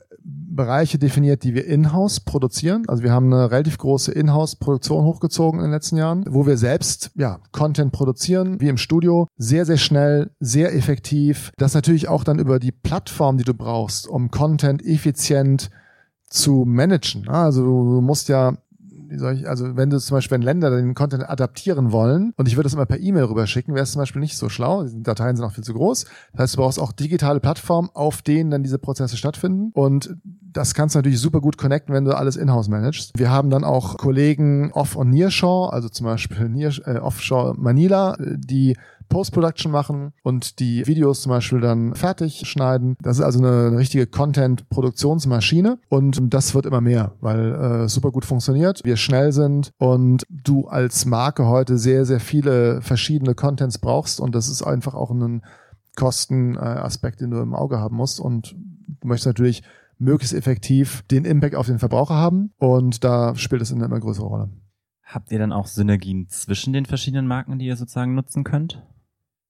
[0.59, 2.83] Bereiche definiert, die wir in-house produzieren.
[2.89, 7.11] Also wir haben eine relativ große In-house-Produktion hochgezogen in den letzten Jahren, wo wir selbst
[7.15, 11.53] ja Content produzieren, wie im Studio, sehr sehr schnell, sehr effektiv.
[11.57, 15.69] Das natürlich auch dann über die Plattform, die du brauchst, um Content effizient
[16.27, 17.29] zu managen.
[17.29, 18.57] Also du musst ja
[19.09, 22.47] wie soll ich, also wenn du zum Beispiel, wenn Länder den Content adaptieren wollen und
[22.47, 24.83] ich würde das immer per E-Mail rüberschicken, wäre es zum Beispiel nicht so schlau.
[24.83, 26.05] Die Dateien sind auch viel zu groß.
[26.33, 29.71] Das heißt, du brauchst auch digitale Plattformen, auf denen dann diese Prozesse stattfinden.
[29.73, 30.15] Und
[30.51, 33.11] das kannst du natürlich super gut connecten, wenn du alles in-house managst.
[33.17, 38.15] Wir haben dann auch Kollegen off- und nearshore, also zum Beispiel near, äh, offshore Manila,
[38.19, 38.77] die
[39.09, 42.95] Post-Production machen und die Videos zum Beispiel dann fertig schneiden.
[43.01, 48.11] Das ist also eine, eine richtige Content-Produktionsmaschine und das wird immer mehr, weil äh, super
[48.11, 53.79] gut funktioniert, wir schnell sind und du als Marke heute sehr, sehr viele verschiedene Contents
[53.79, 55.43] brauchst und das ist einfach auch ein
[55.95, 58.55] Kostenaspekt, den du im Auge haben musst und
[59.01, 59.63] du möchtest natürlich
[59.97, 64.25] möglichst effektiv den Impact auf den Verbraucher haben und da spielt es eine immer größere
[64.25, 64.49] Rolle.
[65.03, 68.83] Habt ihr dann auch Synergien zwischen den verschiedenen Marken, die ihr sozusagen nutzen könnt?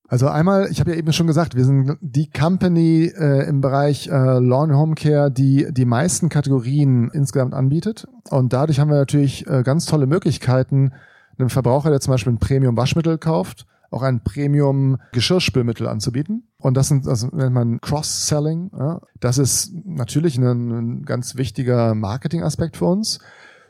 [0.09, 4.07] Also einmal, ich habe ja eben schon gesagt, wir sind die Company äh, im Bereich
[4.07, 8.07] äh, Lawn Home Care, die die meisten Kategorien insgesamt anbietet.
[8.31, 10.93] Und dadurch haben wir natürlich äh, ganz tolle Möglichkeiten,
[11.37, 16.47] einem Verbraucher, der zum Beispiel ein Premium Waschmittel kauft, auch ein Premium Geschirrspülmittel anzubieten.
[16.57, 18.71] Und das sind, also nennt man Cross-Selling.
[18.77, 19.01] Ja.
[19.19, 23.19] Das ist natürlich ein, ein ganz wichtiger Marketing-Aspekt für uns.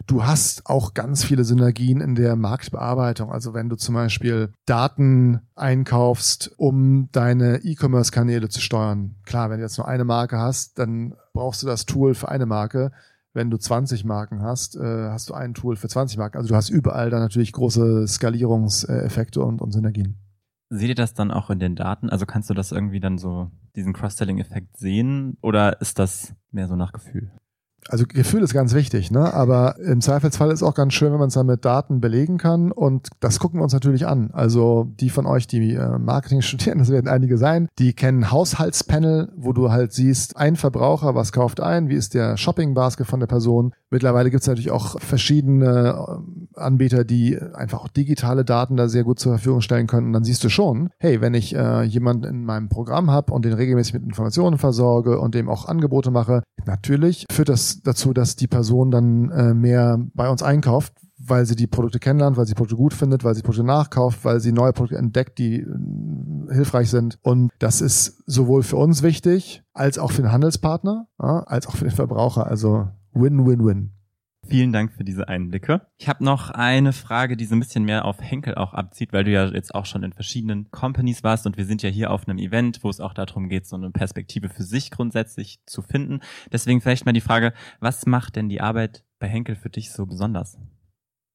[0.08, 3.32] Du hast auch ganz viele Synergien in der Marktbearbeitung.
[3.32, 9.16] Also wenn du zum Beispiel Daten einkaufst, um deine E-Commerce-Kanäle zu steuern.
[9.26, 12.46] Klar, wenn du jetzt nur eine Marke hast, dann brauchst du das Tool für eine
[12.46, 12.92] Marke.
[13.34, 16.38] Wenn du 20 Marken hast, äh, hast du ein Tool für 20 Marken.
[16.38, 20.18] Also du hast überall dann natürlich große Skalierungseffekte und, und Synergien.
[20.72, 22.10] Seht ihr das dann auch in den Daten?
[22.10, 25.38] Also kannst du das irgendwie dann so, diesen Cross-Selling-Effekt sehen?
[25.42, 27.32] Oder ist das mehr so nach Gefühl?
[27.88, 29.34] Also Gefühl ist ganz wichtig, ne?
[29.34, 32.72] aber im Zweifelsfall ist auch ganz schön, wenn man es dann mit Daten belegen kann
[32.72, 34.32] und das gucken wir uns natürlich an.
[34.32, 39.32] Also die von euch, die äh, Marketing studieren, das werden einige sein, die kennen Haushaltspanel,
[39.36, 43.28] wo du halt siehst, ein Verbraucher, was kauft ein, wie ist der Shopping-Basket von der
[43.28, 43.74] Person.
[43.90, 46.22] Mittlerweile gibt es natürlich auch verschiedene
[46.56, 50.08] äh, Anbieter, die einfach auch digitale Daten da sehr gut zur Verfügung stellen können.
[50.08, 53.46] Und dann siehst du schon, hey, wenn ich äh, jemanden in meinem Programm habe und
[53.46, 58.36] den regelmäßig mit Informationen versorge und dem auch Angebote mache, natürlich führt das dazu, dass
[58.36, 62.54] die Person dann äh, mehr bei uns einkauft, weil sie die Produkte kennenlernt, weil sie
[62.54, 66.90] Produkte gut findet, weil sie Produkte nachkauft, weil sie neue Produkte entdeckt, die äh, hilfreich
[66.90, 67.20] sind.
[67.22, 71.76] Und das ist sowohl für uns wichtig, als auch für den Handelspartner, ja, als auch
[71.76, 72.48] für den Verbraucher.
[72.48, 73.92] Also Win-Win-Win.
[74.50, 75.82] Vielen Dank für diese Einblicke.
[75.98, 79.24] Ich habe noch eine Frage, die so ein bisschen mehr auf Henkel auch abzieht, weil
[79.24, 82.28] du ja jetzt auch schon in verschiedenen Companies warst und wir sind ja hier auf
[82.28, 86.22] einem Event, wo es auch darum geht, so eine Perspektive für sich grundsätzlich zu finden.
[86.52, 90.06] Deswegen vielleicht mal die Frage, was macht denn die Arbeit bei Henkel für dich so
[90.06, 90.58] besonders?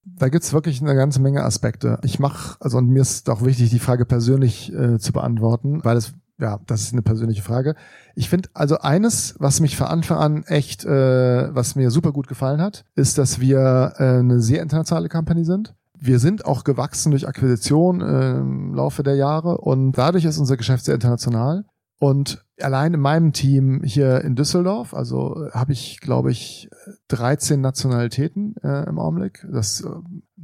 [0.07, 1.99] Da gibt's wirklich eine ganze Menge Aspekte.
[2.03, 5.97] Ich mache, also und mir ist auch wichtig, die Frage persönlich äh, zu beantworten, weil
[5.97, 7.75] es ja, das ist eine persönliche Frage.
[8.15, 12.27] Ich finde also eines, was mich von Anfang an echt, äh, was mir super gut
[12.27, 15.75] gefallen hat, ist, dass wir äh, eine sehr internationale Company sind.
[15.97, 20.57] Wir sind auch gewachsen durch Akquisition äh, im Laufe der Jahre und dadurch ist unser
[20.57, 21.65] Geschäft sehr international.
[22.01, 26.69] Und allein in meinem Team hier in Düsseldorf, also habe ich, glaube ich,
[27.09, 29.47] 13 Nationalitäten äh, im Augenblick.
[29.51, 29.89] Das äh,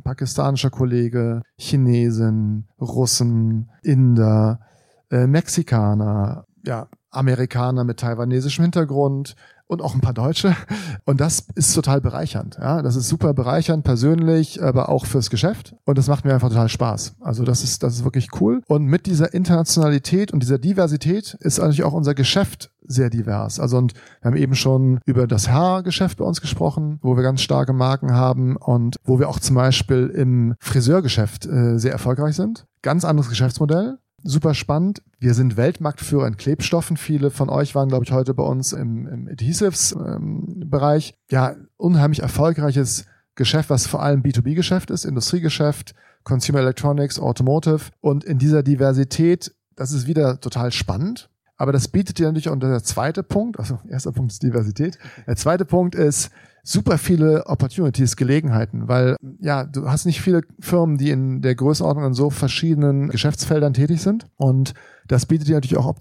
[0.02, 4.60] pakistanischer Kollege, Chinesen, Russen, Inder,
[5.10, 9.34] äh, Mexikaner, ja, Amerikaner mit taiwanesischem Hintergrund
[9.70, 10.54] und auch ein paar Deutsche.
[11.04, 12.58] Und das ist total bereichernd.
[12.60, 15.76] Ja, das ist super bereichernd, persönlich, aber auch fürs Geschäft.
[15.84, 17.14] Und das macht mir einfach total Spaß.
[17.20, 18.62] Also das ist, das ist wirklich cool.
[18.66, 23.60] Und mit dieser Internationalität und dieser Diversität ist eigentlich auch unser Geschäft sehr divers.
[23.60, 27.40] Also und wir haben eben schon über das Haargeschäft bei uns gesprochen, wo wir ganz
[27.40, 32.66] starke Marken haben und wo wir auch zum Beispiel im Friseurgeschäft äh, sehr erfolgreich sind.
[32.82, 35.02] Ganz anderes Geschäftsmodell super spannend.
[35.18, 36.96] Wir sind Weltmarktführer in Klebstoffen.
[36.96, 41.10] Viele von euch waren, glaube ich, heute bei uns im, im Adhesives-Bereich.
[41.10, 47.90] Ähm, ja, unheimlich erfolgreiches Geschäft, was vor allem B2B-Geschäft ist, Industriegeschäft, Consumer Electronics, Automotive.
[48.00, 51.29] Und in dieser Diversität, das ist wieder total spannend.
[51.60, 54.98] Aber das bietet dir natürlich auch der zweite Punkt, also erster Punkt ist Diversität.
[55.26, 56.30] Der zweite Punkt ist,
[56.62, 62.06] super viele Opportunities, Gelegenheiten, weil ja, du hast nicht viele Firmen, die in der Größenordnung
[62.06, 64.72] in so verschiedenen Geschäftsfeldern tätig sind und
[65.06, 65.94] das bietet dir natürlich auch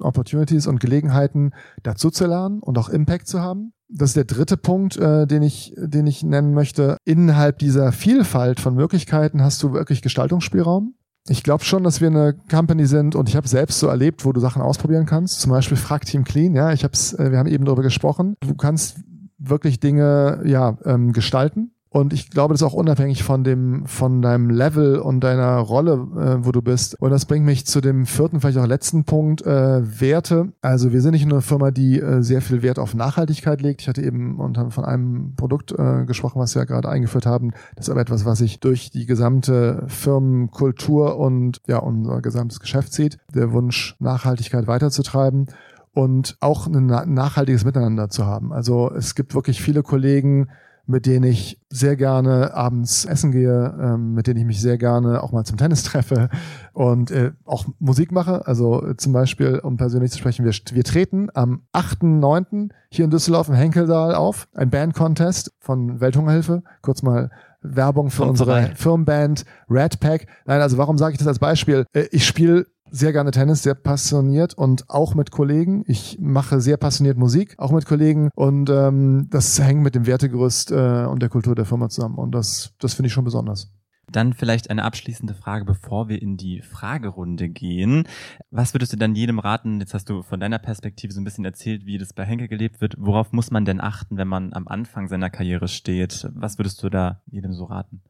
[0.00, 3.74] Opportunities und Gelegenheiten, dazu zu lernen und auch Impact zu haben.
[3.90, 6.96] Das ist der dritte Punkt, äh, den ich, den ich nennen möchte.
[7.04, 10.94] Innerhalb dieser Vielfalt von Möglichkeiten hast du wirklich Gestaltungsspielraum.
[11.28, 14.32] Ich glaube schon, dass wir eine Company sind und ich habe selbst so erlebt, wo
[14.32, 15.40] du Sachen ausprobieren kannst.
[15.40, 16.54] Zum Beispiel Frag Team Clean.
[16.54, 18.36] Ja, ich hab's, äh, wir haben eben darüber gesprochen.
[18.40, 18.96] Du kannst
[19.38, 21.71] wirklich Dinge ja ähm, gestalten.
[21.92, 25.92] Und ich glaube, das ist auch unabhängig von dem, von deinem Level und deiner Rolle,
[26.16, 26.98] äh, wo du bist.
[26.98, 30.52] Und das bringt mich zu dem vierten, vielleicht auch letzten Punkt, äh, Werte.
[30.62, 33.82] Also wir sind nicht nur eine Firma, die äh, sehr viel Wert auf Nachhaltigkeit legt.
[33.82, 37.50] Ich hatte eben unter, von einem Produkt äh, gesprochen, was wir ja gerade eingeführt haben.
[37.76, 42.94] Das ist aber etwas, was sich durch die gesamte Firmenkultur und ja, unser gesamtes Geschäft
[42.94, 43.18] zieht.
[43.34, 45.48] Der Wunsch, Nachhaltigkeit weiterzutreiben
[45.92, 48.50] und auch ein nachhaltiges Miteinander zu haben.
[48.50, 50.48] Also es gibt wirklich viele Kollegen,
[50.86, 55.22] mit denen ich sehr gerne abends essen gehe, ähm, mit denen ich mich sehr gerne
[55.22, 56.28] auch mal zum Tennis treffe
[56.72, 58.46] und äh, auch Musik mache.
[58.46, 62.70] Also äh, zum Beispiel, um persönlich zu sprechen, wir, wir treten am 8.9.
[62.90, 66.62] hier in Düsseldorf im Henkelsaal auf, ein Band-Contest von Welthungerhilfe.
[66.82, 67.30] Kurz mal
[67.62, 70.26] Werbung für unsere Firmenband Red Pack.
[70.46, 71.86] Nein, also warum sage ich das als Beispiel?
[71.92, 75.82] Äh, ich spiele sehr gerne Tennis, sehr passioniert und auch mit Kollegen.
[75.86, 80.70] Ich mache sehr passioniert Musik, auch mit Kollegen und ähm, das hängt mit dem Wertegerüst
[80.70, 83.72] äh, und der Kultur der Firma zusammen und das, das finde ich schon besonders.
[84.10, 88.06] Dann vielleicht eine abschließende Frage, bevor wir in die Fragerunde gehen.
[88.50, 89.80] Was würdest du dann jedem raten?
[89.80, 92.82] Jetzt hast du von deiner Perspektive so ein bisschen erzählt, wie das bei Henkel gelebt
[92.82, 92.96] wird.
[92.98, 96.28] Worauf muss man denn achten, wenn man am Anfang seiner Karriere steht?
[96.34, 98.02] Was würdest du da jedem so raten?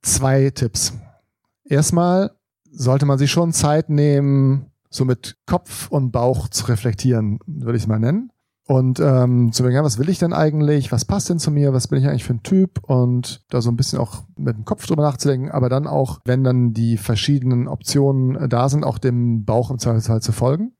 [0.00, 0.96] Zwei Tipps.
[1.64, 2.30] Erstmal
[2.74, 7.84] sollte man sich schon Zeit nehmen, so mit Kopf und Bauch zu reflektieren, würde ich
[7.84, 8.30] es mal nennen.
[8.66, 10.90] Und ähm, zu überlegen, was will ich denn eigentlich?
[10.90, 11.74] Was passt denn zu mir?
[11.74, 12.82] Was bin ich eigentlich für ein Typ?
[12.82, 16.44] Und da so ein bisschen auch mit dem Kopf drüber nachzudenken, aber dann auch, wenn
[16.44, 20.72] dann die verschiedenen Optionen da sind, auch dem Bauch im Zweifelsfall zu folgen.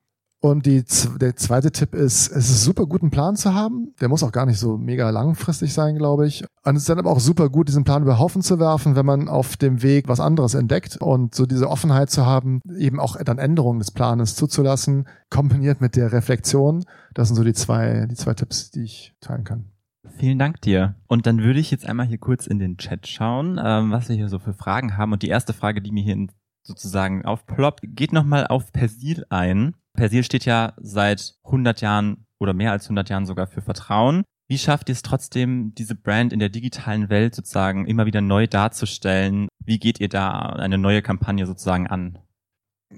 [0.45, 0.85] Und die,
[1.23, 3.95] der zweite Tipp ist, es ist super gut, einen Plan zu haben.
[4.03, 6.45] Der muss auch gar nicht so mega langfristig sein, glaube ich.
[6.65, 9.07] Und es ist dann aber auch super gut, diesen Plan über Haufen zu werfen, wenn
[9.07, 13.17] man auf dem Weg was anderes entdeckt und so diese Offenheit zu haben, eben auch
[13.25, 16.85] dann Änderungen des Planes zuzulassen, kombiniert mit der Reflexion.
[17.15, 19.71] Das sind so die zwei, die zwei Tipps, die ich teilen kann.
[20.19, 20.97] Vielen Dank dir.
[21.07, 24.17] Und dann würde ich jetzt einmal hier kurz in den Chat schauen, ähm, was wir
[24.17, 25.15] hier so für Fragen haben.
[25.15, 26.27] Und die erste Frage, die mir hier
[26.65, 29.77] sozusagen aufploppt, geht nochmal auf Persil ein.
[29.95, 34.25] Persil steht ja seit 100 Jahren oder mehr als 100 Jahren sogar für Vertrauen.
[34.49, 38.47] Wie schafft ihr es trotzdem, diese Brand in der digitalen Welt sozusagen immer wieder neu
[38.47, 39.49] darzustellen?
[39.65, 42.19] Wie geht ihr da eine neue Kampagne sozusagen an?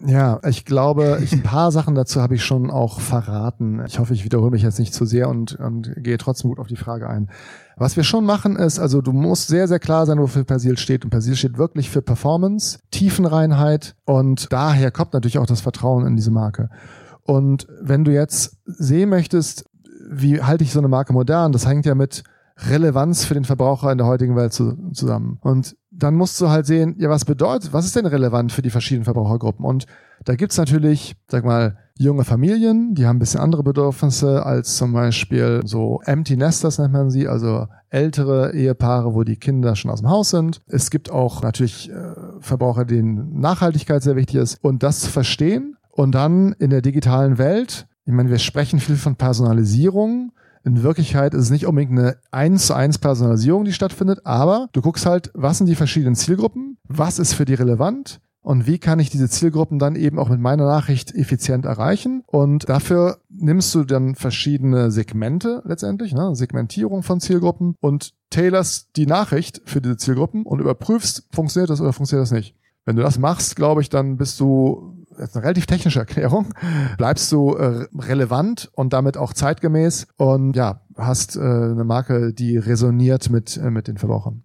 [0.05, 3.83] Ja, ich glaube, ich, ein paar Sachen dazu habe ich schon auch verraten.
[3.87, 6.67] Ich hoffe, ich wiederhole mich jetzt nicht zu sehr und, und gehe trotzdem gut auf
[6.67, 7.31] die Frage ein.
[7.77, 11.05] Was wir schon machen ist, also du musst sehr, sehr klar sein, wofür Persil steht.
[11.05, 16.17] Und Persil steht wirklich für Performance, Tiefenreinheit und daher kommt natürlich auch das Vertrauen in
[16.17, 16.69] diese Marke.
[17.23, 19.65] Und wenn du jetzt sehen möchtest,
[20.09, 22.23] wie halte ich so eine Marke modern, das hängt ja mit
[22.59, 25.39] Relevanz für den Verbraucher in der heutigen Welt zu, zusammen.
[25.43, 28.71] Und dann musst du halt sehen, ja, was bedeutet, was ist denn relevant für die
[28.71, 29.65] verschiedenen Verbrauchergruppen?
[29.65, 29.87] Und
[30.25, 34.93] da gibt's natürlich, sag mal, junge Familien, die haben ein bisschen andere Bedürfnisse als zum
[34.93, 40.01] Beispiel so Empty Nesters nennt man sie, also ältere Ehepaare, wo die Kinder schon aus
[40.01, 40.61] dem Haus sind.
[40.67, 44.59] Es gibt auch natürlich äh, Verbraucher, denen Nachhaltigkeit sehr wichtig ist.
[44.63, 48.97] Und das zu verstehen und dann in der digitalen Welt, ich meine, wir sprechen viel
[48.97, 50.33] von Personalisierung.
[50.67, 54.83] In Wirklichkeit ist es nicht unbedingt eine eins zu eins Personalisierung, die stattfindet, aber du
[54.83, 58.99] guckst halt, was sind die verschiedenen Zielgruppen, was ist für die relevant, und wie kann
[58.99, 62.23] ich diese Zielgruppen dann eben auch mit meiner Nachricht effizient erreichen.
[62.27, 69.07] Und dafür nimmst du dann verschiedene Segmente letztendlich, ne, Segmentierung von Zielgruppen und tailorst die
[69.07, 72.55] Nachricht für diese Zielgruppen und überprüfst, funktioniert das oder funktioniert das nicht.
[72.85, 76.55] Wenn du das machst, glaube ich, dann bist du das ist eine relativ technische Erklärung,
[76.99, 82.57] bleibst du äh, relevant und damit auch zeitgemäß und ja, hast äh, eine Marke, die
[82.57, 84.43] resoniert mit, äh, mit den Verbrauchern.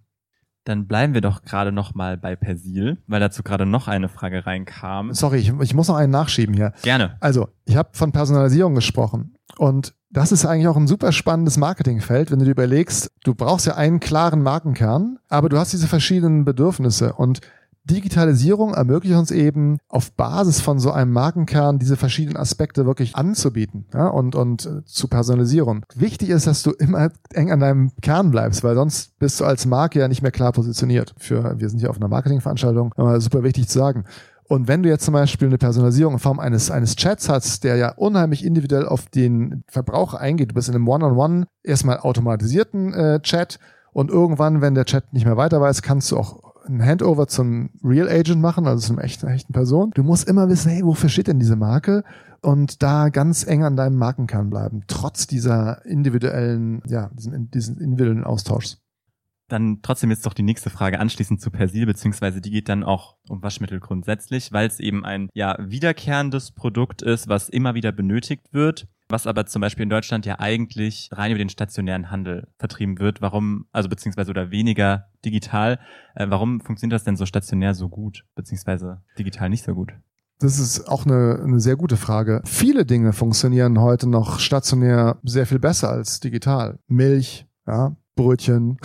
[0.64, 4.46] Dann bleiben wir doch gerade noch mal bei Persil, weil dazu gerade noch eine Frage
[4.46, 5.12] reinkam.
[5.12, 6.72] Sorry, ich, ich muss noch einen nachschieben hier.
[6.82, 7.16] Gerne.
[7.18, 12.30] Also, ich habe von Personalisierung gesprochen und das ist eigentlich auch ein super spannendes Marketingfeld,
[12.30, 16.44] wenn du dir überlegst, du brauchst ja einen klaren Markenkern, aber du hast diese verschiedenen
[16.44, 17.40] Bedürfnisse und
[17.84, 23.86] Digitalisierung ermöglicht uns eben auf Basis von so einem Markenkern diese verschiedenen Aspekte wirklich anzubieten
[23.92, 25.84] ja, und, und äh, zu personalisieren.
[25.94, 29.66] Wichtig ist, dass du immer eng an deinem Kern bleibst, weil sonst bist du als
[29.66, 31.14] Marke ja nicht mehr klar positioniert.
[31.18, 34.04] Für, wir sind hier auf einer Marketingveranstaltung, aber super wichtig zu sagen.
[34.48, 37.76] Und wenn du jetzt zum Beispiel eine Personalisierung in Form eines, eines Chats hast, der
[37.76, 41.98] ja unheimlich individuell auf den Verbraucher eingeht, du bist in einem One-on-One -on -One erstmal
[41.98, 43.58] automatisierten äh, Chat
[43.92, 47.70] und irgendwann, wenn der Chat nicht mehr weiter weiß, kannst du auch ein Handover zum
[47.82, 49.90] Real Agent machen, also zum echten, echten Person.
[49.94, 52.04] Du musst immer wissen, hey, wofür steht denn diese Marke?
[52.40, 58.24] Und da ganz eng an deinem Markenkern bleiben, trotz dieser individuellen, ja, diesen, diesen individuellen
[58.24, 58.78] Austauschs.
[59.48, 63.16] Dann trotzdem jetzt doch die nächste Frage anschließend zu Persil, beziehungsweise die geht dann auch
[63.28, 68.52] um Waschmittel grundsätzlich, weil es eben ein ja wiederkehrendes Produkt ist, was immer wieder benötigt
[68.52, 72.98] wird was aber zum Beispiel in Deutschland ja eigentlich rein über den stationären Handel vertrieben
[72.98, 73.22] wird.
[73.22, 75.78] Warum, also beziehungsweise oder weniger digital,
[76.14, 79.92] äh, warum funktioniert das denn so stationär so gut, beziehungsweise digital nicht so gut?
[80.40, 82.42] Das ist auch eine, eine sehr gute Frage.
[82.44, 86.80] Viele Dinge funktionieren heute noch stationär sehr viel besser als digital.
[86.88, 88.78] Milch, ja, Brötchen.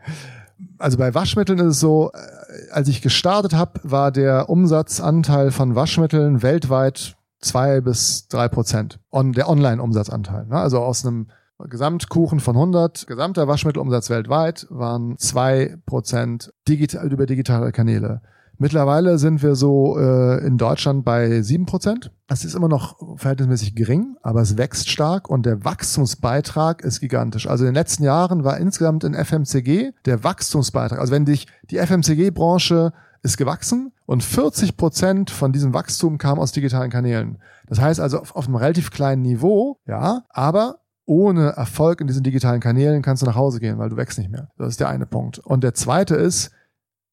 [0.78, 5.74] also bei Waschmitteln ist es so, äh, als ich gestartet habe, war der Umsatzanteil von
[5.74, 10.46] Waschmitteln weltweit zwei bis drei Prozent on, der Online-Umsatzanteil.
[10.46, 10.56] Ne?
[10.56, 11.28] Also aus einem
[11.68, 18.22] Gesamtkuchen von 100, gesamter Waschmittelumsatz weltweit waren zwei Prozent digital, über digitale Kanäle.
[18.62, 22.12] Mittlerweile sind wir so äh, in Deutschland bei sieben Prozent.
[22.26, 27.46] Das ist immer noch verhältnismäßig gering, aber es wächst stark und der Wachstumsbeitrag ist gigantisch.
[27.48, 31.78] Also in den letzten Jahren war insgesamt in FMCG der Wachstumsbeitrag, also wenn dich die
[31.78, 37.38] FMCG-Branche ist gewachsen und 40 Prozent von diesem Wachstum kam aus digitalen Kanälen.
[37.66, 42.22] Das heißt also auf, auf einem relativ kleinen Niveau, ja, aber ohne Erfolg in diesen
[42.22, 44.50] digitalen Kanälen kannst du nach Hause gehen, weil du wächst nicht mehr.
[44.56, 45.38] Das ist der eine Punkt.
[45.40, 46.52] Und der zweite ist,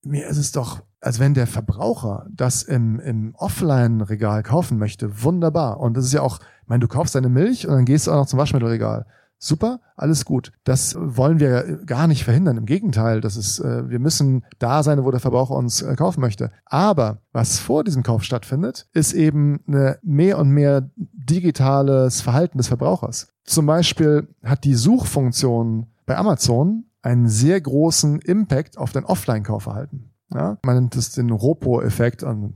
[0.03, 5.79] mir ist es doch, als wenn der Verbraucher das im, im Offline-Regal kaufen möchte, wunderbar.
[5.79, 8.11] Und das ist ja auch, ich meine, du kaufst deine Milch und dann gehst du
[8.11, 9.05] auch noch zum Waschmittelregal.
[9.39, 10.51] Super, alles gut.
[10.63, 12.57] Das wollen wir gar nicht verhindern.
[12.57, 16.21] Im Gegenteil, das ist, äh, wir müssen da sein, wo der Verbraucher uns äh, kaufen
[16.21, 16.51] möchte.
[16.65, 22.67] Aber was vor diesem Kauf stattfindet, ist eben eine mehr und mehr digitales Verhalten des
[22.67, 23.33] Verbrauchers.
[23.43, 30.11] Zum Beispiel hat die Suchfunktion bei Amazon einen sehr großen Impact auf dein Offline-Kaufverhalten.
[30.33, 30.57] Ja?
[30.63, 32.23] Man nennt es den Ropo-Effekt.
[32.23, 32.53] Also,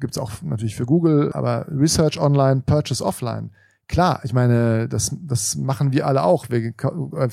[0.00, 3.50] Gibt es auch natürlich für Google, aber Research Online, Purchase Offline
[3.88, 6.48] Klar, ich meine, das, das machen wir alle auch.
[6.48, 6.72] Wir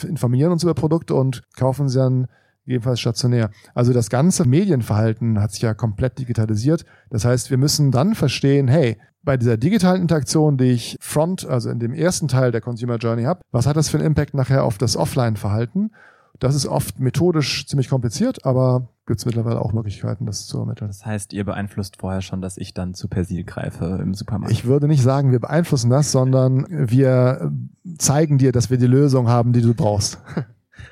[0.07, 2.27] informieren uns über Produkte und kaufen sie dann
[2.65, 3.49] jedenfalls stationär.
[3.73, 6.85] Also das ganze Medienverhalten hat sich ja komplett digitalisiert.
[7.09, 11.69] Das heißt, wir müssen dann verstehen, hey, bei dieser digitalen Interaktion, die ich front, also
[11.69, 14.63] in dem ersten Teil der Consumer Journey habe, was hat das für einen Impact nachher
[14.63, 15.91] auf das Offline-Verhalten?
[16.39, 20.87] Das ist oft methodisch ziemlich kompliziert, aber gibt es mittlerweile auch Möglichkeiten, das zu ermitteln.
[20.87, 24.53] Das heißt, ihr beeinflusst vorher schon, dass ich dann zu Persil greife im Supermarkt.
[24.53, 27.51] Ich würde nicht sagen, wir beeinflussen das, sondern wir
[27.97, 30.19] zeigen dir, dass wir die Lösung haben, die du brauchst.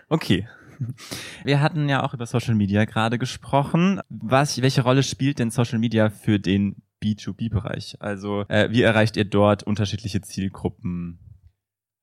[0.09, 0.47] Okay.
[1.43, 3.99] Wir hatten ja auch über Social Media gerade gesprochen.
[4.09, 7.97] Was, welche Rolle spielt denn Social Media für den B2B-Bereich?
[7.99, 11.19] Also äh, wie erreicht ihr dort unterschiedliche Zielgruppen?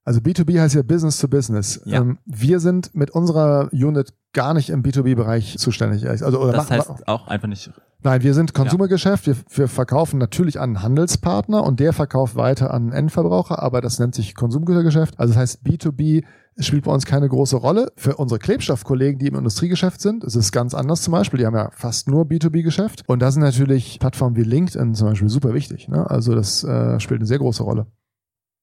[0.05, 1.81] Also B2B heißt ja Business to Business.
[1.87, 2.01] Ja.
[2.01, 6.09] Ähm, wir sind mit unserer Unit gar nicht im B2B-Bereich zuständig.
[6.09, 7.71] Also, oder das machen, heißt auch einfach nicht
[8.03, 9.27] Nein, wir sind Konsumergeschäft.
[9.27, 14.15] Wir, wir verkaufen natürlich an Handelspartner und der verkauft weiter an Endverbraucher, aber das nennt
[14.15, 15.19] sich Konsumgütergeschäft.
[15.19, 16.25] Also das heißt B2B
[16.59, 17.91] spielt bei uns keine große Rolle.
[17.97, 21.39] Für unsere Klebstoffkollegen, die im Industriegeschäft sind, ist es ganz anders zum Beispiel.
[21.39, 23.03] Die haben ja fast nur B2B-Geschäft.
[23.07, 25.89] Und da sind natürlich Plattformen wie LinkedIn zum Beispiel super wichtig.
[25.89, 26.09] Ne?
[26.09, 27.87] Also das äh, spielt eine sehr große Rolle.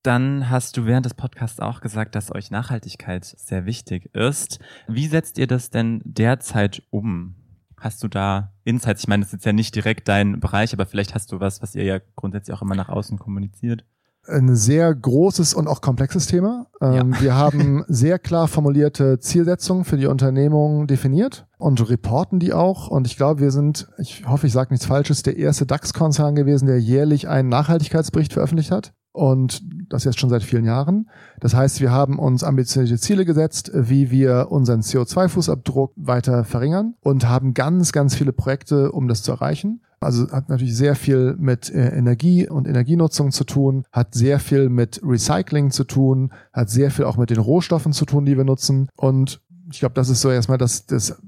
[0.03, 4.59] Dann hast du während des Podcasts auch gesagt, dass euch Nachhaltigkeit sehr wichtig ist.
[4.87, 7.35] Wie setzt ihr das denn derzeit um?
[7.77, 9.03] Hast du da Insights?
[9.03, 11.61] Ich meine, das ist jetzt ja nicht direkt dein Bereich, aber vielleicht hast du was,
[11.61, 13.85] was ihr ja grundsätzlich auch immer nach außen kommuniziert.
[14.27, 16.67] Ein sehr großes und auch komplexes Thema.
[16.79, 17.21] Ähm, ja.
[17.21, 22.87] Wir haben sehr klar formulierte Zielsetzungen für die Unternehmung definiert und reporten die auch.
[22.87, 26.67] Und ich glaube, wir sind, ich hoffe, ich sage nichts Falsches, der erste DAX-Konzern gewesen,
[26.67, 31.09] der jährlich einen Nachhaltigkeitsbericht veröffentlicht hat und das jetzt schon seit vielen Jahren.
[31.39, 37.27] Das heißt, wir haben uns ambitionierte Ziele gesetzt, wie wir unseren CO2-Fußabdruck weiter verringern und
[37.27, 39.81] haben ganz, ganz viele Projekte, um das zu erreichen.
[39.99, 44.67] Also hat natürlich sehr viel mit äh, Energie und Energienutzung zu tun, hat sehr viel
[44.67, 48.43] mit Recycling zu tun, hat sehr viel auch mit den Rohstoffen zu tun, die wir
[48.43, 48.89] nutzen.
[48.95, 49.41] Und
[49.71, 51.21] ich glaube, das ist so erstmal das, das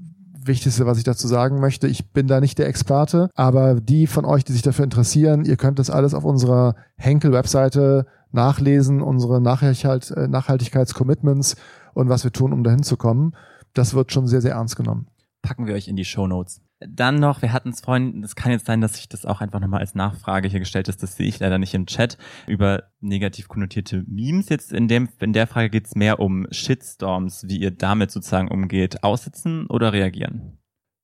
[0.46, 1.88] Wichtigste, was ich dazu sagen möchte.
[1.88, 5.56] Ich bin da nicht der Experte, aber die von euch, die sich dafür interessieren, ihr
[5.56, 11.56] könnt das alles auf unserer Henkel-Webseite nachlesen, unsere Nachhaltigkeit, äh, Nachhaltigkeitscommitments
[11.94, 13.34] und was wir tun, um dahin zu kommen.
[13.72, 15.06] Das wird schon sehr, sehr ernst genommen.
[15.42, 16.60] Packen wir euch in die Show Notes.
[16.80, 19.60] Dann noch, wir hatten es vorhin, es kann jetzt sein, dass sich das auch einfach
[19.60, 23.48] nochmal als Nachfrage hier gestellt ist, das sehe ich leider nicht im Chat, über negativ
[23.48, 24.48] konnotierte Memes.
[24.48, 28.48] Jetzt in dem, in der Frage geht es mehr um Shitstorms, wie ihr damit sozusagen
[28.48, 29.02] umgeht.
[29.02, 30.58] Aussitzen oder reagieren?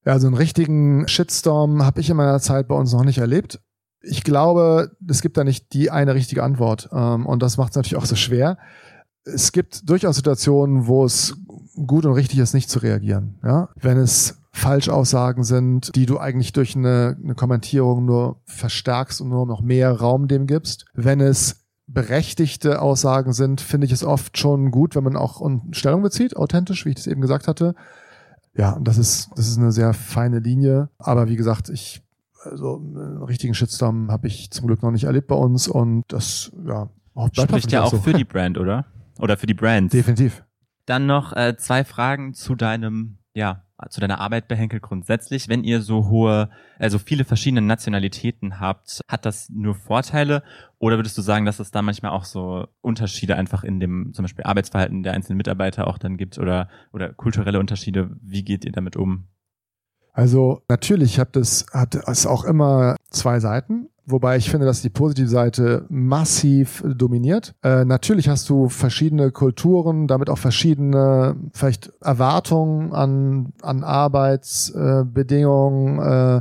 [0.05, 3.61] Ja, also einen richtigen Shitstorm habe ich in meiner Zeit bei uns noch nicht erlebt.
[4.03, 6.89] Ich glaube, es gibt da nicht die eine richtige Antwort.
[6.93, 8.59] Ähm, und das macht es natürlich auch so schwer.
[9.25, 11.37] Es gibt durchaus Situationen, wo es
[11.87, 13.39] gut und richtig ist, nicht zu reagieren.
[13.45, 13.69] Ja?
[13.77, 19.47] Wenn es Falschaussagen sind, die du eigentlich durch eine, eine Kommentierung nur verstärkst und nur
[19.47, 20.87] noch mehr Raum dem gibst.
[20.93, 25.43] Wenn es berechtigte Aussagen sind, finde ich es oft schon gut, wenn man auch
[25.73, 27.75] Stellung bezieht, authentisch, wie ich das eben gesagt hatte.
[28.55, 30.89] Ja, das ist, das ist eine sehr feine Linie.
[30.99, 32.03] Aber wie gesagt, ich,
[32.43, 36.53] also einen richtigen Shitstorm habe ich zum Glück noch nicht erlebt bei uns und das,
[36.67, 36.89] ja,
[37.33, 37.99] spricht ja auch so.
[37.99, 38.87] für die Brand, oder?
[39.19, 39.93] Oder für die Brand.
[39.93, 40.45] Definitiv.
[40.87, 45.65] Dann noch äh, zwei Fragen zu deinem ja, zu deiner Arbeit bei Henkel grundsätzlich, wenn
[45.65, 50.43] ihr so hohe, also viele verschiedene Nationalitäten habt, hat das nur Vorteile
[50.79, 54.25] oder würdest du sagen, dass es da manchmal auch so Unterschiede einfach in dem zum
[54.25, 58.11] Beispiel Arbeitsverhalten der einzelnen Mitarbeiter auch dann gibt oder, oder kulturelle Unterschiede?
[58.23, 59.29] Wie geht ihr damit um?
[60.13, 63.89] Also natürlich hat es, hat es auch immer zwei Seiten.
[64.07, 67.55] Wobei ich finde, dass die positive Seite massiv dominiert.
[67.63, 75.99] Äh, natürlich hast du verschiedene Kulturen, damit auch verschiedene vielleicht Erwartungen an, an Arbeitsbedingungen.
[75.99, 76.41] Äh,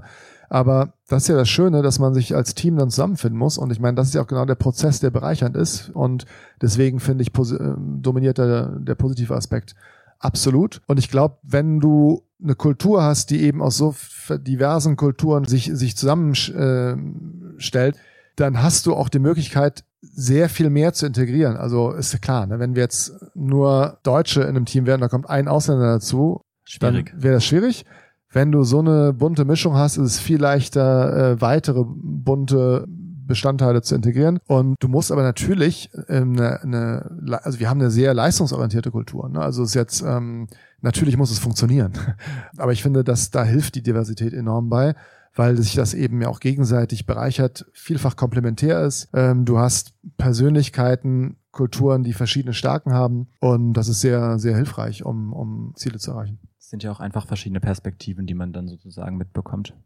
[0.50, 3.58] aber das ist ja das Schöne, dass man sich als Team dann zusammenfinden muss.
[3.58, 5.92] Und ich meine, das ist ja auch genau der Prozess, der bereichernd ist.
[5.94, 6.26] Und
[6.62, 9.76] deswegen finde ich, äh, dominiert der, der positive Aspekt
[10.20, 10.82] absolut.
[10.88, 13.96] Und ich glaube, wenn du eine Kultur hast, die eben aus so
[14.30, 18.00] diversen Kulturen sich, sich zusammenstellt, äh,
[18.36, 21.58] dann hast du auch die Möglichkeit, sehr viel mehr zu integrieren.
[21.58, 25.10] Also ist ja klar, ne, wenn wir jetzt nur Deutsche in einem Team wären, da
[25.10, 27.12] kommt ein Ausländer dazu, schwierig.
[27.12, 27.86] dann wäre das schwierig.
[28.32, 32.86] Wenn du so eine bunte Mischung hast, ist es viel leichter, äh, weitere bunte
[33.30, 34.40] Bestandteile zu integrieren.
[34.48, 39.30] Und du musst aber natürlich ähm, eine, eine also wir haben eine sehr leistungsorientierte Kultur.
[39.30, 39.40] Ne?
[39.40, 40.48] Also es ist jetzt ähm,
[40.82, 41.94] natürlich muss es funktionieren,
[42.58, 44.96] aber ich finde, dass da hilft die Diversität enorm bei
[45.36, 49.10] weil sich das eben ja auch gegenseitig bereichert, vielfach komplementär ist.
[49.14, 55.06] Ähm, du hast Persönlichkeiten, Kulturen, die verschiedene Stärken haben und das ist sehr, sehr hilfreich,
[55.06, 56.40] um, um Ziele zu erreichen.
[56.58, 59.78] Es sind ja auch einfach verschiedene Perspektiven, die man dann sozusagen mitbekommt.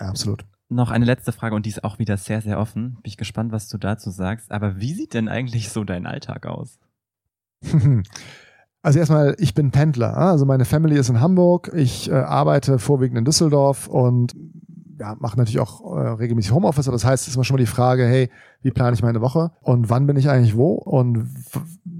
[0.00, 2.94] Ja, absolut noch eine letzte Frage und die ist auch wieder sehr, sehr offen.
[2.94, 4.50] Bin ich gespannt, was du dazu sagst.
[4.50, 6.78] Aber wie sieht denn eigentlich so dein Alltag aus?
[8.84, 10.16] Also erstmal, ich bin Pendler.
[10.16, 11.70] Also meine Family ist in Hamburg.
[11.72, 14.34] Ich äh, arbeite vorwiegend in Düsseldorf und
[14.98, 16.86] ja, mache natürlich auch äh, regelmäßig Homeoffice.
[16.86, 18.28] Das heißt, es ist immer schon mal die Frage, hey,
[18.60, 20.72] wie plane ich meine Woche und wann bin ich eigentlich wo?
[20.72, 21.28] Und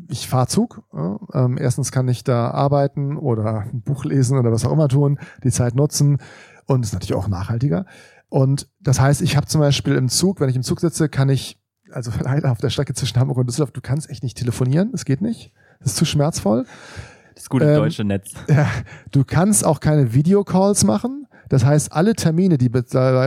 [0.08, 0.82] ich fahre Zug.
[0.92, 1.18] Ja?
[1.34, 5.18] Ähm, erstens kann ich da arbeiten oder ein Buch lesen oder was auch immer tun,
[5.44, 6.18] die Zeit nutzen
[6.66, 7.86] und ist natürlich auch nachhaltiger.
[8.32, 11.28] Und das heißt, ich habe zum Beispiel im Zug, wenn ich im Zug sitze, kann
[11.28, 11.60] ich,
[11.90, 15.04] also leider auf der Strecke zwischen Hamburg und Düsseldorf, du kannst echt nicht telefonieren, das
[15.04, 15.52] geht nicht.
[15.80, 16.64] Das ist zu schmerzvoll.
[17.34, 18.32] Das gute ähm, deutsche Netz.
[18.48, 18.70] Ja,
[19.10, 21.26] du kannst auch keine Videocalls machen.
[21.52, 22.80] Das heißt, alle Termine, die bei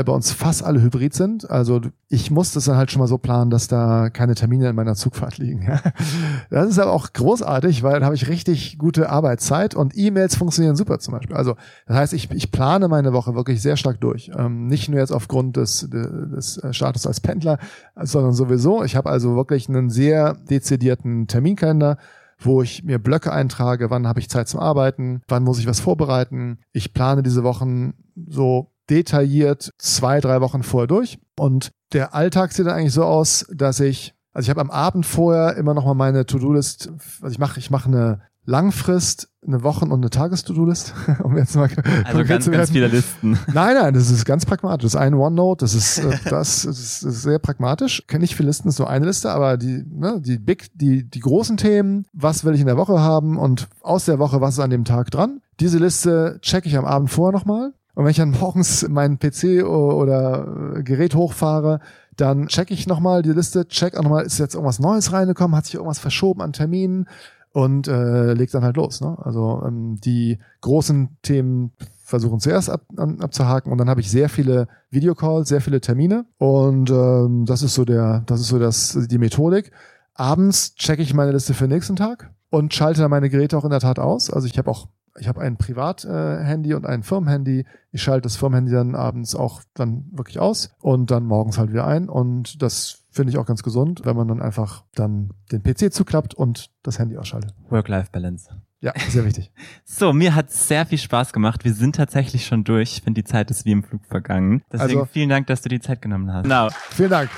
[0.08, 3.52] uns fast alle hybrid sind, also ich muss das dann halt schon mal so planen,
[3.52, 5.68] dass da keine Termine in meiner Zugfahrt liegen.
[6.50, 10.76] Das ist aber auch großartig, weil dann habe ich richtig gute Arbeitszeit und E-Mails funktionieren
[10.76, 11.36] super zum Beispiel.
[11.36, 11.56] Also
[11.86, 14.32] das heißt, ich, ich plane meine Woche wirklich sehr stark durch.
[14.36, 17.60] Ähm, nicht nur jetzt aufgrund des, des Status als Pendler,
[18.02, 18.84] sondern sowieso.
[18.84, 21.98] Ich habe also wirklich einen sehr dezidierten Terminkalender
[22.40, 25.80] wo ich mir Blöcke eintrage, wann habe ich Zeit zum Arbeiten, wann muss ich was
[25.80, 26.60] vorbereiten.
[26.72, 31.20] Ich plane diese Wochen so detailliert zwei, drei Wochen vorher durch.
[31.38, 35.06] Und der Alltag sieht dann eigentlich so aus, dass ich, also ich habe am Abend
[35.06, 36.90] vorher immer noch mal meine To-Do-List,
[37.22, 40.94] also ich mache ich mache eine Langfrist, eine Wochen- und eine Tages-To-Do-List.
[41.24, 41.70] um jetzt mal
[42.04, 43.40] also ganz, ganz viele Listen.
[43.54, 44.84] Nein, nein, das ist ganz pragmatisch.
[44.84, 48.06] Das ist ein OneNote, das ist, äh, das ist, sehr pragmatisch.
[48.08, 51.20] Kenne ich viele Listen, ist nur eine Liste, aber die, ne, die big, die, die
[51.20, 54.60] großen Themen, was will ich in der Woche haben und aus der Woche, was ist
[54.60, 55.42] an dem Tag dran.
[55.60, 57.74] Diese Liste checke ich am Abend vorher nochmal.
[57.96, 61.80] Und wenn ich dann morgens meinen PC oder Gerät hochfahre,
[62.18, 65.66] dann checke ich nochmal die Liste, check auch nochmal, ist jetzt irgendwas Neues reingekommen, hat
[65.66, 67.08] sich irgendwas verschoben an Terminen,
[67.56, 69.00] und äh, legt dann halt los.
[69.00, 69.18] Ne?
[69.24, 71.72] Also ähm, die großen Themen
[72.04, 76.26] versuchen zuerst ab, an, abzuhaken und dann habe ich sehr viele Videocalls, sehr viele Termine
[76.38, 79.72] und ähm, das ist so der, das ist so das die Methodik.
[80.16, 83.64] Abends checke ich meine Liste für den nächsten Tag und schalte dann meine Geräte auch
[83.64, 84.30] in der Tat aus.
[84.30, 87.66] Also ich habe auch ich habe ein Privat-Handy und ein Firmenhandy.
[87.92, 91.88] Ich schalte das Firmenhandy dann abends auch dann wirklich aus und dann morgens halt wieder
[91.88, 92.10] ein.
[92.10, 96.34] Und das finde ich auch ganz gesund, wenn man dann einfach dann den PC zuklappt
[96.34, 97.54] und das Handy ausschaltet.
[97.70, 98.50] Work-Life-Balance.
[98.82, 99.52] Ja, sehr wichtig.
[99.86, 101.64] so, mir hat sehr viel Spaß gemacht.
[101.64, 102.98] Wir sind tatsächlich schon durch.
[102.98, 104.64] Ich finde, die Zeit ist wie im Flug vergangen.
[104.72, 106.44] Deswegen also, vielen Dank, dass du die Zeit genommen hast.
[106.44, 106.68] Genau.
[106.92, 107.30] Vielen Dank.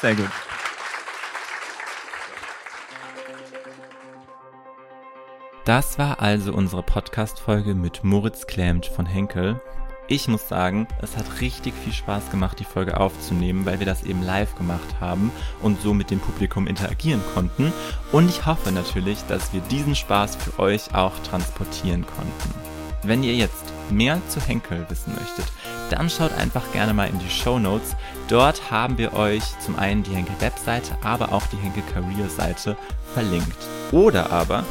[0.00, 0.30] Sehr gut.
[5.66, 9.60] Das war also unsere Podcast-Folge mit Moritz Klämt von Henkel.
[10.06, 14.04] Ich muss sagen, es hat richtig viel Spaß gemacht, die Folge aufzunehmen, weil wir das
[14.04, 17.72] eben live gemacht haben und so mit dem Publikum interagieren konnten.
[18.12, 22.54] Und ich hoffe natürlich, dass wir diesen Spaß für euch auch transportieren konnten.
[23.02, 25.46] Wenn ihr jetzt mehr zu Henkel wissen möchtet,
[25.90, 27.96] dann schaut einfach gerne mal in die Show Notes.
[28.28, 32.76] Dort haben wir euch zum einen die Henkel Webseite, aber auch die Henkel Career Seite
[33.14, 33.66] verlinkt.
[33.90, 34.62] Oder aber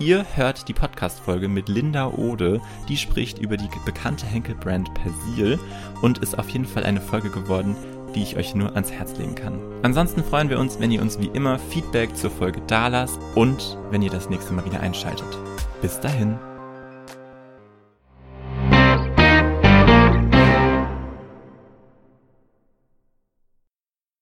[0.00, 5.58] Ihr hört die Podcast-Folge mit Linda Ode, die spricht über die bekannte Henkel-Brand Persil
[6.02, 7.76] und ist auf jeden Fall eine Folge geworden,
[8.14, 9.60] die ich euch nur ans Herz legen kann.
[9.82, 14.02] Ansonsten freuen wir uns, wenn ihr uns wie immer Feedback zur Folge dalasst und wenn
[14.02, 15.38] ihr das nächste Mal wieder einschaltet.
[15.80, 16.38] Bis dahin.